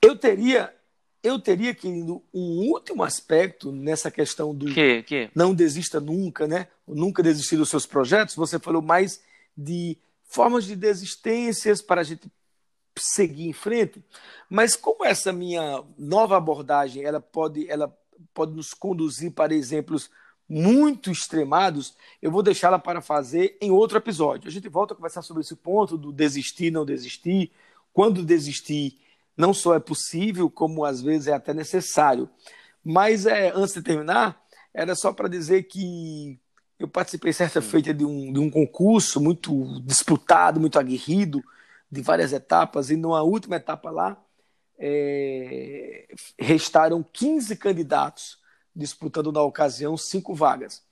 Eu 0.00 0.16
teria, 0.16 0.74
eu 1.22 1.38
teria, 1.38 1.74
querido, 1.74 2.22
um 2.34 2.68
último 2.70 3.02
aspecto 3.02 3.72
nessa 3.72 4.10
questão 4.10 4.54
do 4.54 4.66
que, 4.66 5.02
que? 5.04 5.30
não 5.34 5.54
desista 5.54 6.00
nunca, 6.00 6.46
né? 6.46 6.68
Nunca 6.86 7.22
desistir 7.22 7.56
dos 7.56 7.68
seus 7.70 7.86
projetos. 7.86 8.34
Você 8.34 8.58
falou 8.58 8.82
mais 8.82 9.22
de 9.56 9.96
formas 10.24 10.64
de 10.64 10.74
desistências 10.76 11.80
para 11.80 12.00
a 12.00 12.04
gente 12.04 12.30
seguir 12.98 13.46
em 13.48 13.52
frente. 13.52 14.04
Mas 14.50 14.76
como 14.76 15.04
essa 15.04 15.32
minha 15.32 15.82
nova 15.96 16.36
abordagem, 16.36 17.04
ela 17.04 17.20
pode, 17.20 17.68
ela 17.70 17.96
pode 18.34 18.52
nos 18.52 18.74
conduzir 18.74 19.32
para 19.32 19.54
exemplos 19.54 20.10
muito 20.52 21.10
extremados, 21.10 21.96
eu 22.20 22.30
vou 22.30 22.42
deixá-la 22.42 22.78
para 22.78 23.00
fazer 23.00 23.56
em 23.58 23.70
outro 23.70 23.96
episódio. 23.96 24.48
A 24.48 24.52
gente 24.52 24.68
volta 24.68 24.92
a 24.92 24.96
conversar 24.96 25.22
sobre 25.22 25.40
esse 25.40 25.56
ponto 25.56 25.96
do 25.96 26.12
desistir, 26.12 26.70
não 26.70 26.84
desistir, 26.84 27.50
quando 27.90 28.22
desistir 28.22 28.98
não 29.34 29.54
só 29.54 29.74
é 29.74 29.80
possível, 29.80 30.50
como 30.50 30.84
às 30.84 31.00
vezes 31.00 31.28
é 31.28 31.32
até 31.32 31.54
necessário. 31.54 32.28
Mas 32.84 33.24
é, 33.24 33.50
antes 33.54 33.72
de 33.72 33.80
terminar, 33.80 34.44
era 34.74 34.94
só 34.94 35.10
para 35.10 35.26
dizer 35.26 35.62
que 35.62 36.38
eu 36.78 36.86
participei 36.86 37.32
certa 37.32 37.62
feita 37.62 37.94
de 37.94 38.04
um, 38.04 38.30
de 38.30 38.38
um 38.38 38.50
concurso 38.50 39.22
muito 39.22 39.80
disputado, 39.86 40.60
muito 40.60 40.78
aguerrido, 40.78 41.42
de 41.90 42.02
várias 42.02 42.30
etapas, 42.30 42.90
e 42.90 42.96
numa 42.96 43.22
última 43.22 43.56
etapa 43.56 43.90
lá, 43.90 44.22
é, 44.78 46.08
restaram 46.38 47.02
15 47.02 47.56
candidatos 47.56 48.41
disputando 48.74 49.30
na 49.32 49.42
ocasião 49.42 49.96
cinco 49.96 50.34
vagas. 50.34 50.82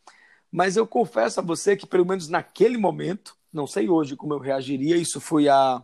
Mas 0.50 0.76
eu 0.76 0.86
confesso 0.86 1.40
a 1.40 1.42
você 1.42 1.76
que, 1.76 1.86
pelo 1.86 2.04
menos 2.04 2.28
naquele 2.28 2.76
momento, 2.76 3.36
não 3.52 3.66
sei 3.66 3.88
hoje 3.88 4.16
como 4.16 4.34
eu 4.34 4.38
reagiria, 4.38 4.96
isso 4.96 5.20
foi 5.20 5.48
há 5.48 5.82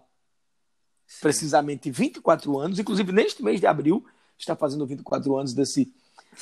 Sim. 1.07 1.19
precisamente 1.21 1.91
24 1.91 2.59
anos, 2.59 2.79
inclusive 2.79 3.13
neste 3.13 3.43
mês 3.43 3.61
de 3.61 3.67
abril, 3.67 4.05
está 4.39 4.57
fazendo 4.57 4.87
24 4.87 5.37
anos 5.37 5.55
desse, 5.55 5.93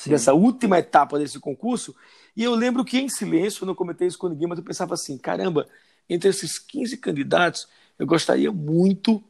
dessa 0.05 0.33
última 0.33 0.79
etapa 0.79 1.19
desse 1.19 1.39
concurso, 1.39 1.95
e 2.35 2.43
eu 2.43 2.53
lembro 2.53 2.83
que 2.83 2.97
em 2.99 3.07
silêncio, 3.07 3.63
eu 3.63 3.67
não 3.67 3.75
comentei 3.75 4.07
isso 4.07 4.17
com 4.17 4.27
ninguém, 4.27 4.47
mas 4.47 4.57
eu 4.57 4.65
pensava 4.65 4.93
assim, 4.93 5.17
caramba, 5.17 5.67
entre 6.09 6.29
esses 6.29 6.59
15 6.59 6.97
candidatos, 6.97 7.67
eu 7.97 8.05
gostaria 8.05 8.51
muito 8.51 9.23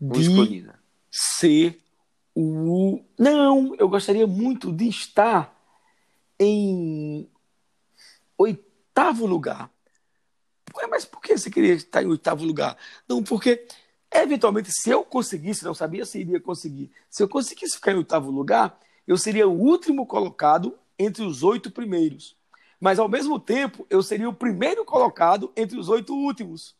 de 0.00 0.66
ser 1.10 1.80
o... 2.34 3.02
Não, 3.18 3.74
eu 3.76 3.88
gostaria 3.88 4.26
muito 4.26 4.72
de 4.72 4.88
estar 4.88 5.55
em 6.38 7.28
oitavo 8.36 9.26
lugar. 9.26 9.70
Mas 10.90 11.04
por 11.04 11.20
que 11.22 11.36
você 11.36 11.50
queria 11.50 11.74
estar 11.74 12.02
em 12.02 12.06
oitavo 12.06 12.44
lugar? 12.44 12.76
Não, 13.08 13.22
porque 13.22 13.66
eventualmente, 14.12 14.70
se 14.70 14.90
eu 14.90 15.04
conseguisse, 15.04 15.64
não 15.64 15.74
sabia 15.74 16.04
se 16.04 16.18
iria 16.18 16.40
conseguir, 16.40 16.90
se 17.08 17.22
eu 17.22 17.28
conseguisse 17.28 17.76
ficar 17.76 17.92
em 17.92 17.96
oitavo 17.96 18.30
lugar, 18.30 18.78
eu 19.06 19.16
seria 19.16 19.48
o 19.48 19.58
último 19.58 20.06
colocado 20.06 20.76
entre 20.98 21.24
os 21.24 21.42
oito 21.42 21.70
primeiros. 21.70 22.36
Mas, 22.80 22.98
ao 22.98 23.08
mesmo 23.08 23.38
tempo, 23.38 23.86
eu 23.88 24.02
seria 24.02 24.28
o 24.28 24.34
primeiro 24.34 24.84
colocado 24.84 25.50
entre 25.56 25.78
os 25.78 25.88
oito 25.88 26.14
últimos. 26.14 26.74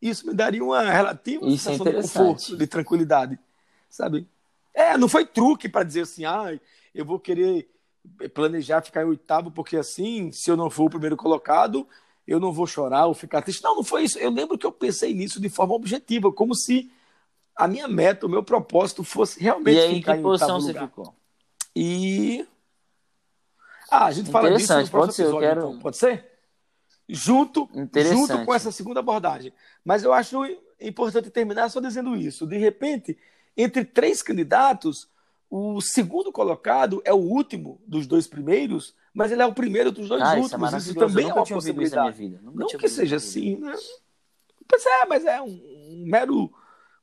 Isso 0.00 0.26
me 0.26 0.34
daria 0.34 0.62
uma 0.62 0.82
relativa 0.82 1.46
Isso 1.46 1.68
é 1.68 1.72
sensação 1.72 1.86
é 1.86 1.96
de 1.96 2.02
conforto, 2.02 2.56
de 2.56 2.66
tranquilidade. 2.66 3.38
Sabe? 3.88 4.28
É, 4.74 4.96
não 4.96 5.08
foi 5.08 5.26
truque 5.26 5.68
para 5.68 5.84
dizer 5.84 6.02
assim, 6.02 6.24
ah, 6.24 6.58
eu 6.94 7.04
vou 7.04 7.18
querer 7.18 7.68
planejar 8.34 8.82
ficar 8.82 9.02
em 9.02 9.08
oitavo, 9.08 9.50
porque 9.50 9.76
assim, 9.76 10.32
se 10.32 10.50
eu 10.50 10.56
não 10.56 10.70
for 10.70 10.84
o 10.84 10.90
primeiro 10.90 11.16
colocado, 11.16 11.86
eu 12.26 12.38
não 12.38 12.52
vou 12.52 12.66
chorar 12.66 13.06
ou 13.06 13.14
ficar 13.14 13.42
triste. 13.42 13.62
Não, 13.62 13.76
não 13.76 13.84
foi 13.84 14.04
isso. 14.04 14.18
Eu 14.18 14.30
lembro 14.30 14.58
que 14.58 14.66
eu 14.66 14.72
pensei 14.72 15.14
nisso 15.14 15.40
de 15.40 15.48
forma 15.48 15.74
objetiva, 15.74 16.32
como 16.32 16.54
se 16.54 16.90
a 17.56 17.66
minha 17.66 17.88
meta, 17.88 18.26
o 18.26 18.28
meu 18.28 18.42
propósito 18.42 19.02
fosse 19.02 19.40
realmente 19.40 19.76
e 19.76 19.80
aí, 19.80 19.94
ficar 19.96 20.14
em 20.14 20.16
que 20.18 20.22
posição 20.22 20.60
você 20.60 20.74
ficou? 20.74 21.14
E 21.74 22.46
ah, 23.90 24.06
a 24.06 24.12
gente 24.12 24.30
fala 24.30 24.54
disso 24.54 24.72
no 24.74 24.88
próximo 24.88 25.00
pode 25.00 25.14
ser, 25.14 25.22
episódio, 25.22 25.48
quero... 25.48 25.60
então. 25.60 25.78
Pode 25.78 25.96
ser? 25.96 26.26
Junto, 27.08 27.68
junto 27.94 28.44
com 28.44 28.54
essa 28.54 28.70
segunda 28.70 29.00
abordagem. 29.00 29.52
Mas 29.82 30.04
eu 30.04 30.12
acho 30.12 30.44
importante 30.78 31.30
terminar 31.30 31.70
só 31.70 31.80
dizendo 31.80 32.14
isso. 32.14 32.46
De 32.46 32.58
repente, 32.58 33.16
entre 33.56 33.84
três 33.84 34.22
candidatos, 34.22 35.08
o 35.50 35.80
segundo 35.80 36.30
colocado 36.30 37.00
é 37.04 37.12
o 37.12 37.16
último 37.16 37.80
dos 37.86 38.06
dois 38.06 38.26
primeiros, 38.26 38.94
mas 39.14 39.32
ele 39.32 39.42
é 39.42 39.46
o 39.46 39.54
primeiro 39.54 39.90
dos 39.90 40.08
dois 40.08 40.22
ah, 40.22 40.34
últimos. 40.34 40.72
Isso, 40.74 40.90
é 40.92 40.94
também 40.94 41.28
é 41.28 41.32
uma 41.32 41.44
possibilidade. 41.46 42.38
Não 42.42 42.66
que 42.66 42.88
seja 42.88 43.16
assim, 43.16 43.56
né? 43.56 43.74
Pois 44.66 44.84
é, 44.84 45.06
mas 45.06 45.24
é 45.24 45.40
um, 45.40 45.46
um, 45.48 46.04
mero 46.06 46.52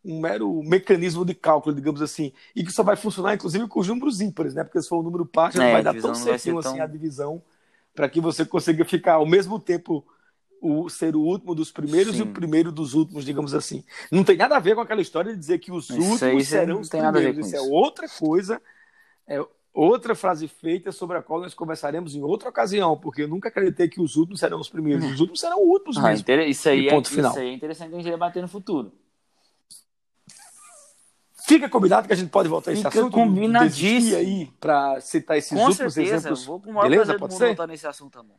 um 0.04 0.20
mero 0.20 0.62
mecanismo 0.62 1.26
de 1.26 1.34
cálculo, 1.34 1.76
digamos 1.76 2.02
assim, 2.02 2.32
e 2.56 2.64
que 2.64 2.72
só 2.72 2.84
vai 2.84 2.96
funcionar, 2.96 3.34
inclusive, 3.34 3.68
com 3.68 3.80
os 3.80 3.88
números 3.88 4.22
ímpares, 4.22 4.54
né? 4.54 4.64
Porque 4.64 4.80
se 4.80 4.88
for 4.88 5.00
um 5.00 5.04
número 5.04 5.26
par, 5.26 5.52
já 5.52 5.64
é, 5.64 5.66
não 5.66 5.74
vai 5.74 5.84
dar 5.84 6.00
tão 6.00 6.14
certinho 6.14 6.60
assim 6.60 6.76
tão... 6.76 6.84
a 6.84 6.88
divisão 6.88 7.42
para 7.96 8.08
que 8.08 8.22
você 8.22 8.46
consiga 8.46 8.86
ficar 8.86 9.14
ao 9.14 9.26
mesmo 9.26 9.60
tempo 9.60 10.06
o 10.62 10.90
ser 10.90 11.16
o 11.16 11.22
último 11.22 11.54
dos 11.54 11.72
primeiros 11.72 12.16
Sim. 12.16 12.20
e 12.20 12.24
o 12.24 12.28
primeiro 12.28 12.72
dos 12.72 12.94
últimos, 12.94 13.26
digamos 13.26 13.54
assim. 13.54 13.84
Não 14.12 14.24
tem 14.24 14.38
nada 14.38 14.56
a 14.56 14.60
ver 14.60 14.76
com 14.76 14.82
aquela 14.82 15.02
história 15.02 15.34
de 15.34 15.40
dizer 15.40 15.60
que 15.60 15.72
os 15.72 15.90
isso 15.90 16.00
últimos 16.00 16.48
serão 16.48 16.80
os 16.80 16.90
primeiros. 16.90 17.48
Isso, 17.48 17.56
isso, 17.56 17.56
é 17.56 17.62
outra 17.62 18.08
coisa, 18.08 18.62
é 19.28 19.44
outra 19.74 20.16
frase 20.16 20.48
feita 20.48 20.92
sobre 20.92 21.18
a 21.18 21.22
qual 21.22 21.42
nós 21.42 21.54
conversaremos 21.54 22.16
em 22.16 22.22
outra 22.24 22.50
ocasião, 22.50 22.98
porque 22.98 23.24
eu 23.24 23.28
nunca 23.28 23.50
acreditei 23.50 23.90
que 23.90 24.02
os 24.02 24.16
últimos 24.16 24.40
serão 24.40 24.60
os 24.60 24.70
primeiros. 24.70 25.06
Os 25.06 25.20
últimos 25.20 25.40
serão 25.40 25.62
os 25.62 25.68
últimos 25.68 25.98
ah, 25.98 26.04
mesmo. 26.04 26.32
Isso 26.44 26.70
aí, 26.70 26.90
ponto 26.90 27.10
é, 27.10 27.12
final. 27.14 27.32
isso 27.32 27.40
aí 27.40 27.50
é 27.50 27.54
interessante 27.54 27.94
a 27.94 27.98
gente 27.98 28.10
debater 28.10 28.42
no 28.42 28.48
futuro. 28.48 28.92
Fica 31.46 31.70
combinado 31.70 32.08
que 32.08 32.14
a 32.14 32.16
gente 32.16 32.30
pode 32.30 32.50
voltar 32.50 32.72
a 32.72 32.74
esse 32.74 32.88
assunto. 32.88 33.12
combinadíssimo 33.12 34.18
aí 34.18 34.52
para 34.60 35.00
citar 35.00 35.38
esses 35.38 35.52
Com 35.52 35.68
últimos 35.68 35.94
certeza. 35.94 36.16
exemplos. 36.16 36.44
Vou 36.44 36.60
com 36.60 36.72
o 36.72 36.74
maior 36.74 36.90
Beleza? 36.90 37.20
Pode 37.20 37.36
ser? 37.36 37.48
voltar 37.48 37.68
nesse 37.68 37.86
assunto 37.86 38.18
também. 38.18 38.36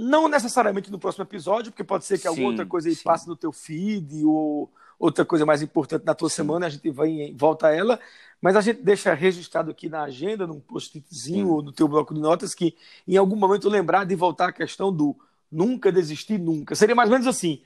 Não 0.00 0.28
necessariamente 0.28 0.90
no 0.90 0.98
próximo 0.98 1.24
episódio, 1.24 1.70
porque 1.70 1.84
pode 1.84 2.04
ser 2.04 2.16
que 2.16 2.22
sim, 2.22 2.28
alguma 2.28 2.48
outra 2.48 2.64
coisa 2.64 2.88
aí 2.88 2.94
sim. 2.94 3.04
passe 3.04 3.28
no 3.28 3.36
teu 3.36 3.52
feed 3.52 4.24
ou 4.24 4.70
outra 4.98 5.24
coisa 5.24 5.44
mais 5.44 5.62
importante 5.62 6.04
na 6.04 6.14
tua 6.14 6.28
sim. 6.28 6.36
semana, 6.36 6.66
a 6.66 6.68
gente 6.70 6.90
vai 6.90 7.34
volta 7.36 7.68
a 7.68 7.74
ela, 7.74 8.00
mas 8.40 8.56
a 8.56 8.60
gente 8.60 8.82
deixa 8.82 9.12
registrado 9.14 9.70
aqui 9.70 9.88
na 9.88 10.02
agenda, 10.02 10.46
num 10.46 10.60
post-itzinho 10.60 11.48
ou 11.48 11.62
no 11.62 11.72
teu 11.72 11.86
bloco 11.86 12.14
de 12.14 12.20
notas, 12.20 12.54
que 12.54 12.74
em 13.06 13.16
algum 13.16 13.36
momento 13.36 13.68
lembrar 13.68 14.04
de 14.04 14.14
voltar 14.14 14.48
à 14.48 14.52
questão 14.52 14.92
do 14.92 15.16
nunca 15.50 15.90
desistir 15.90 16.38
nunca. 16.38 16.74
Seria 16.74 16.94
mais 16.94 17.08
ou 17.10 17.14
menos 17.14 17.26
assim, 17.26 17.60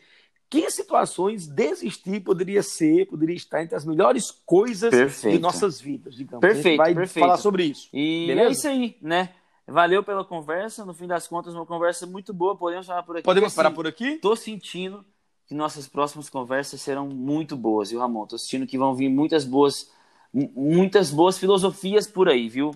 que 0.49 0.71
situações 0.71 1.47
desistir 1.47 2.21
poderia 2.21 2.63
ser, 2.63 3.07
poderia 3.07 3.35
estar 3.35 3.63
entre 3.63 3.77
as 3.77 3.85
melhores 3.85 4.31
coisas 4.31 4.91
perfeito. 4.91 5.37
de 5.37 5.43
nossas 5.43 5.81
vidas, 5.81 6.15
digamos. 6.15 6.41
Perfeito, 6.41 6.81
a 6.81 6.87
gente 6.87 6.95
vai 6.95 6.95
perfeito. 6.95 7.27
falar 7.27 7.39
sobre 7.39 7.65
isso. 7.65 7.89
E 7.93 8.27
Beleza? 8.29 8.49
é 8.49 8.53
isso 8.53 8.69
aí, 8.69 8.97
né? 9.03 9.31
Valeu 9.67 10.03
pela 10.03 10.25
conversa. 10.25 10.85
No 10.85 10.95
fim 10.95 11.07
das 11.07 11.27
contas, 11.27 11.55
uma 11.55 11.67
conversa 11.67 12.07
muito 12.07 12.33
boa. 12.35 12.57
Podemos 12.57 12.87
parar 12.87 13.03
por 13.03 13.17
aqui. 13.17 13.25
Podemos 13.25 13.55
parar 13.55 13.71
por 13.71 13.87
aqui? 13.87 14.19
Tô 14.19 14.37
sentindo 14.37 15.05
que 15.47 15.55
nossas 15.55 15.87
próximas 15.87 16.29
conversas 16.29 16.81
serão 16.81 17.09
muito 17.09 17.57
boas, 17.57 17.91
viu, 17.91 18.01
Ramon? 18.01 18.27
Tô 18.27 18.39
sentindo 18.39 18.67
que 18.67 18.79
vão 18.79 18.95
vir 18.95 19.09
muitas 19.09 19.45
boas, 19.45 19.91
muitas 20.33 21.11
boas 21.11 21.39
filosofias 21.39 22.07
por 22.07 22.29
aí, 22.29 22.49
viu? 22.49 22.75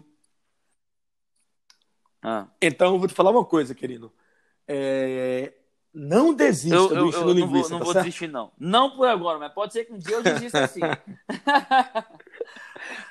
Ah. 2.23 2.47
Então, 2.61 2.95
eu 2.95 2.99
vou 2.99 3.09
te 3.09 3.15
falar 3.15 3.31
uma 3.31 3.45
coisa, 3.45 3.75
querido. 3.75 4.13
É... 4.67 5.53
Não 5.93 6.35
desista 6.35 6.77
eu, 6.77 6.91
eu, 6.91 7.03
do 7.05 7.09
estilo 7.09 7.31
eu 7.31 7.35
não 7.35 7.49
Vou, 7.49 7.69
não 7.71 7.79
tá 7.79 7.85
vou 7.85 7.95
desistir, 7.95 8.29
não. 8.29 8.53
Não 8.59 8.91
por 8.97 9.09
agora, 9.09 9.39
mas 9.39 9.53
pode 9.53 9.73
ser 9.73 9.85
que 9.85 9.93
um 9.93 9.99
dia 9.99 10.17
eu 10.17 10.23
desista 10.23 10.65
assim. 10.65 10.81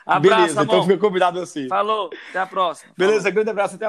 Abraço, 0.05 0.41
Beleza, 0.41 0.63
então 0.63 0.83
fica 0.83 0.97
combinado 0.97 1.39
assim. 1.39 1.67
Falou, 1.67 2.09
até 2.29 2.39
a 2.39 2.45
próxima. 2.45 2.93
Beleza, 2.97 3.21
Falou. 3.21 3.33
grande 3.33 3.49
abraço, 3.49 3.75
até 3.75 3.83
a 3.83 3.85